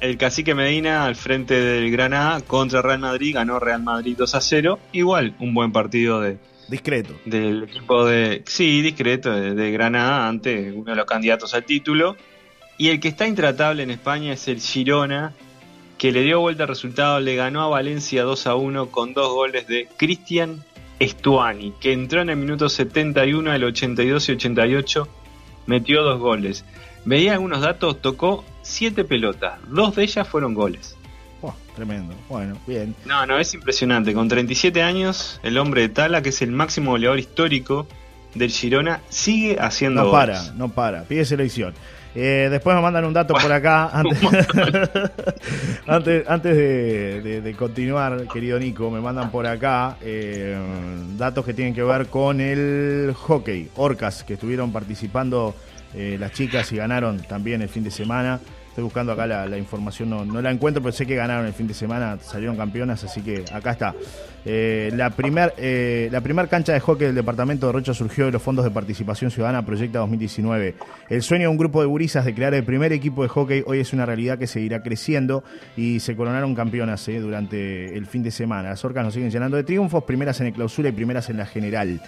el 0.00 0.16
cacique 0.16 0.54
Medina 0.54 1.04
al 1.04 1.16
frente 1.16 1.54
del 1.54 1.90
Granada 1.90 2.40
contra 2.40 2.82
Real 2.82 2.98
Madrid, 2.98 3.34
ganó 3.34 3.58
Real 3.58 3.82
Madrid 3.82 4.16
2 4.16 4.34
a 4.34 4.40
0. 4.40 4.78
Igual, 4.92 5.34
un 5.38 5.54
buen 5.54 5.72
partido 5.72 6.20
de. 6.20 6.38
Discreto. 6.68 7.14
Del 7.24 7.64
equipo 7.64 8.04
de. 8.06 8.42
Sí, 8.46 8.80
discreto, 8.82 9.32
de, 9.32 9.72
Granada 9.72 10.28
ante 10.28 10.72
uno 10.72 10.92
de 10.92 10.96
los 10.96 11.06
candidatos 11.06 11.52
al 11.54 11.64
título. 11.64 12.16
Y 12.78 12.88
el 12.88 13.00
que 13.00 13.08
está 13.08 13.26
intratable 13.26 13.82
en 13.82 13.90
España 13.90 14.32
es 14.32 14.48
el 14.48 14.60
Girona, 14.60 15.34
que 15.98 16.12
le 16.12 16.22
dio 16.22 16.40
vuelta 16.40 16.62
al 16.62 16.68
resultado, 16.68 17.20
le 17.20 17.36
ganó 17.36 17.62
a 17.62 17.68
Valencia 17.68 18.22
2 18.22 18.46
a 18.46 18.54
1 18.54 18.90
con 18.90 19.12
dos 19.12 19.34
goles 19.34 19.66
de 19.66 19.86
Cristian 19.98 20.64
Estuani, 20.98 21.74
que 21.78 21.92
entró 21.92 22.22
en 22.22 22.30
el 22.30 22.36
minuto 22.36 22.68
71, 22.70 23.52
el 23.52 23.64
82 23.64 24.28
y 24.28 24.32
88, 24.32 25.08
metió 25.66 26.02
dos 26.02 26.18
goles. 26.18 26.64
Veía 27.04 27.34
algunos 27.34 27.60
datos, 27.60 28.00
tocó 28.00 28.44
siete 28.70 29.04
pelotas, 29.04 29.58
dos 29.68 29.96
de 29.96 30.04
ellas 30.04 30.26
fueron 30.26 30.54
goles. 30.54 30.96
tremendo, 31.74 32.14
bueno, 32.28 32.56
bien. 32.66 32.94
No, 33.04 33.24
no, 33.26 33.38
es 33.38 33.54
impresionante. 33.54 34.12
Con 34.12 34.28
37 34.28 34.82
años, 34.82 35.40
el 35.42 35.56
hombre 35.58 35.82
de 35.82 35.88
Tala, 35.88 36.22
que 36.22 36.28
es 36.28 36.42
el 36.42 36.52
máximo 36.52 36.92
goleador 36.92 37.18
histórico 37.18 37.86
del 38.34 38.50
Girona, 38.50 39.00
sigue 39.08 39.58
haciendo 39.58 40.04
No 40.04 40.10
para, 40.10 40.52
no 40.52 40.68
para, 40.68 41.04
pide 41.04 41.24
selección. 41.24 41.74
Eh, 42.14 42.48
después 42.50 42.74
me 42.74 42.82
mandan 42.82 43.04
un 43.04 43.12
dato 43.12 43.34
por 43.34 43.52
acá, 43.52 43.90
antes, 45.86 46.28
antes, 46.28 46.56
de, 46.56 47.54
continuar, 47.56 48.26
querido 48.26 48.58
Nico, 48.58 48.90
me 48.90 49.00
mandan 49.00 49.30
por 49.30 49.46
acá 49.46 49.96
eh, 50.02 50.58
datos 51.16 51.44
que 51.44 51.54
tienen 51.54 51.72
que 51.72 51.84
ver 51.84 52.06
con 52.08 52.40
el 52.40 53.14
hockey, 53.14 53.70
Orcas, 53.76 54.24
que 54.24 54.34
estuvieron 54.34 54.72
participando 54.72 55.54
eh, 55.94 56.16
las 56.18 56.32
chicas 56.32 56.72
y 56.72 56.76
ganaron 56.76 57.20
también 57.22 57.62
el 57.62 57.68
fin 57.68 57.84
de 57.84 57.92
semana. 57.92 58.40
Estoy 58.70 58.84
buscando 58.84 59.12
acá 59.12 59.26
la, 59.26 59.58
información, 59.58 60.10
no, 60.10 60.24
no, 60.24 60.40
la 60.40 60.52
encuentro, 60.52 60.80
pero 60.80 60.92
sé 60.92 61.04
que 61.04 61.16
ganaron 61.16 61.44
el 61.44 61.52
fin 61.52 61.66
de 61.66 61.74
semana, 61.74 62.18
salieron 62.22 62.56
campeonas, 62.56 63.02
así 63.02 63.20
que 63.20 63.44
acá 63.52 63.72
está. 63.72 63.94
Eh, 64.44 64.90
la 64.94 65.10
primera 65.10 65.52
eh, 65.58 66.10
primer 66.22 66.48
cancha 66.48 66.72
de 66.72 66.80
hockey 66.80 67.06
del 67.06 67.14
departamento 67.14 67.66
de 67.66 67.72
Rocha 67.72 67.92
surgió 67.92 68.26
de 68.26 68.32
los 68.32 68.42
fondos 68.42 68.64
de 68.64 68.70
participación 68.70 69.30
ciudadana 69.30 69.64
Proyecta 69.64 69.98
2019. 69.98 70.76
El 71.08 71.22
sueño 71.22 71.42
de 71.42 71.48
un 71.48 71.58
grupo 71.58 71.80
de 71.80 71.86
gurisas 71.86 72.24
de 72.24 72.34
crear 72.34 72.54
el 72.54 72.64
primer 72.64 72.92
equipo 72.92 73.22
de 73.22 73.28
hockey 73.28 73.62
hoy 73.66 73.80
es 73.80 73.92
una 73.92 74.06
realidad 74.06 74.38
que 74.38 74.46
seguirá 74.46 74.82
creciendo 74.82 75.44
y 75.76 76.00
se 76.00 76.16
coronaron 76.16 76.54
campeonas 76.54 77.06
eh, 77.08 77.20
durante 77.20 77.96
el 77.96 78.06
fin 78.06 78.22
de 78.22 78.30
semana. 78.30 78.70
Las 78.70 78.84
orcas 78.84 79.04
nos 79.04 79.14
siguen 79.14 79.30
llenando 79.30 79.56
de 79.56 79.64
triunfos, 79.64 80.04
primeras 80.04 80.40
en 80.40 80.48
el 80.48 80.52
clausura 80.52 80.88
y 80.88 80.92
primeras 80.92 81.28
en 81.28 81.36
la 81.36 81.46
general. 81.46 82.00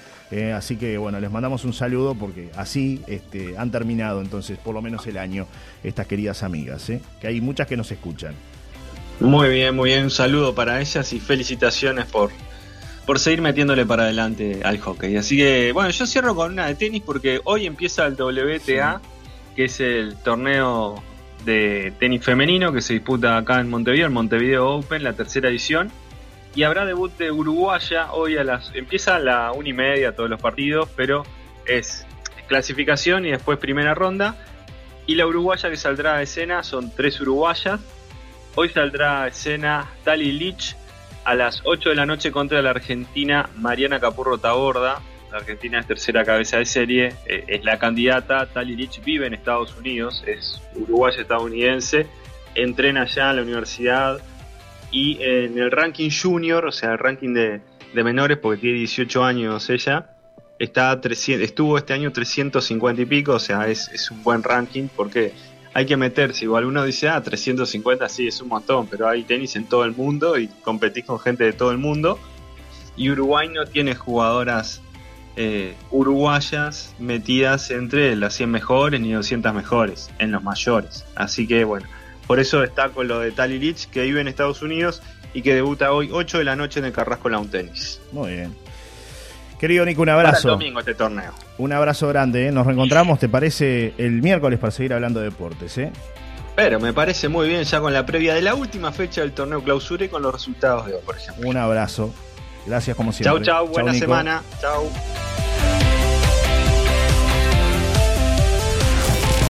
así 0.55 0.77
que 0.77 0.97
bueno, 0.97 1.21
les 1.21 1.31
mandamos 1.31 1.65
un 1.65 1.73
saludo 1.73 2.15
porque 2.15 2.51
así 2.57 3.03
este, 3.07 3.57
han 3.59 3.71
terminado 3.71 4.21
entonces 4.21 4.59
por 4.59 4.75
lo 4.75 4.81
menos 4.81 5.07
el 5.07 5.19
año 5.19 5.47
estas 5.85 6.07
queridas 6.07 6.43
amigas, 6.43 6.91
que 7.21 7.27
hay 7.27 7.41
muchas 7.41 7.67
que 7.67 7.77
nos 7.77 7.91
escuchan. 7.93 8.35
Muy 9.21 9.49
bien, 9.51 9.75
muy 9.75 9.91
bien. 9.91 10.05
Un 10.05 10.11
saludo 10.11 10.55
para 10.55 10.81
ellas 10.81 11.13
y 11.13 11.21
felicitaciones 11.21 12.07
por, 12.07 12.31
por 13.07 13.19
seguir 13.19 13.41
metiéndole 13.41 13.87
para 13.87 14.05
adelante 14.05 14.61
al 14.65 14.79
hockey. 14.81 15.17
Así 15.17 15.37
que, 15.37 15.73
bueno, 15.73 15.91
yo 15.91 16.07
cierro 16.07 16.35
con 16.35 16.53
una 16.53 16.67
de 16.67 16.75
tenis 16.75 17.03
porque 17.05 17.41
hoy 17.45 17.67
empieza 17.67 18.07
el 18.07 18.15
WTA, 18.15 19.01
que 19.55 19.65
es 19.65 19.81
el 19.81 20.17
torneo 20.17 21.03
de 21.45 21.93
tenis 21.99 22.25
femenino 22.25 22.73
que 22.73 22.81
se 22.81 22.95
disputa 22.95 23.37
acá 23.37 23.61
en 23.61 23.69
Montevideo, 23.69 24.07
el 24.07 24.13
Montevideo 24.13 24.71
Open, 24.71 25.03
la 25.03 25.13
tercera 25.13 25.49
edición. 25.49 25.91
Y 26.55 26.65
habrá 26.65 26.85
debut 26.85 27.17
de 27.17 27.31
Uruguaya 27.31 28.13
hoy 28.13 28.37
a 28.37 28.45
las. 28.45 28.73
Empieza 28.75 29.17
a 29.17 29.19
la 29.19 29.53
una 29.53 29.69
y 29.69 29.73
media 29.73 30.15
todos 30.15 30.29
los 30.29 30.41
partidos, 30.41 30.89
pero 30.95 31.25
es 31.67 32.05
clasificación 32.47 33.25
y 33.25 33.31
después 33.31 33.59
primera 33.59 33.95
ronda. 33.95 34.37
Y 35.07 35.15
la 35.15 35.27
uruguaya 35.27 35.69
que 35.71 35.77
saldrá 35.77 36.17
a 36.17 36.23
escena 36.23 36.63
son 36.63 36.95
tres 36.95 37.21
uruguayas 37.21 37.81
Hoy 38.55 38.69
saldrá 38.69 39.23
a 39.23 39.29
escena 39.29 39.89
Tali 40.05 40.31
Lich 40.31 40.77
a 41.25 41.35
las 41.35 41.63
8 41.65 41.89
de 41.89 41.95
la 41.95 42.05
noche 42.05 42.31
contra 42.31 42.61
la 42.61 42.71
Argentina 42.71 43.49
Mariana 43.57 43.99
Capurro 43.99 44.37
Taborda. 44.37 45.01
La 45.31 45.39
Argentina 45.39 45.81
es 45.81 45.87
tercera 45.87 46.23
cabeza 46.23 46.59
de 46.59 46.67
serie, 46.67 47.15
eh, 47.25 47.45
es 47.47 47.65
la 47.65 47.79
candidata. 47.79 48.45
Tali 48.45 48.77
Lich 48.77 49.03
vive 49.03 49.27
en 49.27 49.33
Estados 49.33 49.75
Unidos, 49.79 50.23
es 50.27 50.61
uruguaya 50.75 51.23
estadounidense, 51.23 52.07
entrena 52.55 53.03
allá 53.03 53.31
en 53.31 53.37
la 53.37 53.43
universidad 53.43 54.21
y 54.91 55.17
en 55.23 55.57
el 55.57 55.71
ranking 55.71 56.11
junior, 56.11 56.67
o 56.67 56.73
sea, 56.73 56.93
el 56.93 56.99
ranking 56.99 57.33
de, 57.33 57.63
menores, 57.95 58.37
porque 58.37 58.61
tiene 58.61 58.79
18 58.81 59.25
años 59.25 59.71
ella, 59.71 60.11
está 60.59 61.01
300, 61.01 61.43
estuvo 61.43 61.79
este 61.79 61.95
año 61.95 62.13
350 62.13 63.01
y 63.01 63.07
pico, 63.07 63.33
o 63.33 63.39
sea, 63.39 63.67
es, 63.69 63.89
es 63.89 64.11
un 64.11 64.23
buen 64.23 64.43
ranking 64.43 64.89
porque 64.95 65.33
hay 65.75 65.87
que 65.87 65.97
meterse. 65.97 66.45
Igual 66.45 66.65
uno 66.65 66.85
dice, 66.85 67.09
ah, 67.09 67.23
350 67.23 68.09
sí 68.09 68.29
es 68.29 68.41
un 68.41 68.49
montón, 68.49 68.87
pero 68.87 69.09
hay 69.09 69.23
tenis 69.23 69.57
en 69.57 69.65
todo 69.65 69.85
el 69.85 69.93
mundo 69.93 70.39
y 70.39 70.49
competís 70.49 71.05
con 71.05 71.19
gente 71.19 71.45
de 71.45 71.53
todo 71.53 71.71
el 71.71 71.79
mundo. 71.79 72.19
Y 72.97 73.11
Uruguay 73.11 73.49
no 73.49 73.65
tiene 73.65 73.95
jugadoras 73.95 74.83
eh, 75.37 75.75
uruguayas 75.91 76.95
metidas 76.99 77.71
entre 77.71 78.15
las 78.17 78.35
100 78.35 78.51
mejores 78.51 79.01
ni 79.01 79.13
200 79.13 79.55
mejores 79.55 80.11
en 80.19 80.31
los 80.31 80.43
mayores. 80.43 81.07
Así 81.15 81.47
que 81.47 81.65
bueno, 81.65 81.87
por 82.27 82.39
eso 82.39 82.61
destaco 82.61 83.03
lo 83.03 83.21
de 83.21 83.33
Tali 83.33 83.59
Lich, 83.59 83.89
que 83.89 84.03
vive 84.03 84.21
en 84.21 84.29
Estados 84.29 84.61
Unidos 84.63 85.03
y 85.33 85.41
que 85.41 85.55
debuta 85.55 85.93
hoy 85.93 86.11
8 86.13 86.39
de 86.39 86.45
la 86.45 86.57
noche 86.57 86.81
en 86.81 86.87
el 86.87 86.93
Carrasco 86.93 87.31
Lawn 87.31 87.49
Tennis. 87.49 88.01
Muy 88.13 88.33
bien. 88.33 88.62
Querido 89.63 89.85
Nico, 89.85 90.03
un 90.03 90.09
abrazo. 90.09 90.49
domingo 90.49 90.81
este 90.81 90.93
torneo. 90.93 91.33
Un 91.59 91.73
abrazo 91.73 92.09
grande. 92.09 92.49
¿eh? 92.49 92.51
Nos 92.51 92.67
reencontramos, 92.67 93.21
¿te 93.21 93.29
parece? 93.29 93.95
El 93.97 94.21
miércoles 94.21 94.59
para 94.59 94.73
seguir 94.73 94.93
hablando 94.93 95.21
de 95.21 95.27
deportes. 95.27 95.79
¿eh? 95.79 95.93
Pero 96.57 96.81
me 96.81 96.93
parece 96.93 97.29
muy 97.29 97.47
bien 97.47 97.63
ya 97.63 97.81
con 97.81 97.93
la 97.93 98.05
previa 98.05 98.35
de 98.35 98.43
la 98.43 98.57
última 98.57 98.91
fecha 98.91 99.21
del 99.21 99.31
torneo 99.31 99.63
clausura 99.63 100.05
y 100.05 100.09
con 100.09 100.21
los 100.21 100.33
resultados 100.33 100.87
de 100.87 100.95
hoy, 100.95 101.01
por 101.07 101.17
ejemplo. 101.17 101.49
Un 101.49 101.57
abrazo. 101.57 102.13
Gracias 102.67 102.97
como 102.97 103.13
siempre. 103.13 103.45
Chau, 103.45 103.67
chau. 103.67 103.69
Buena 103.69 103.95
semana. 103.95 104.43
Chau. 104.61 104.91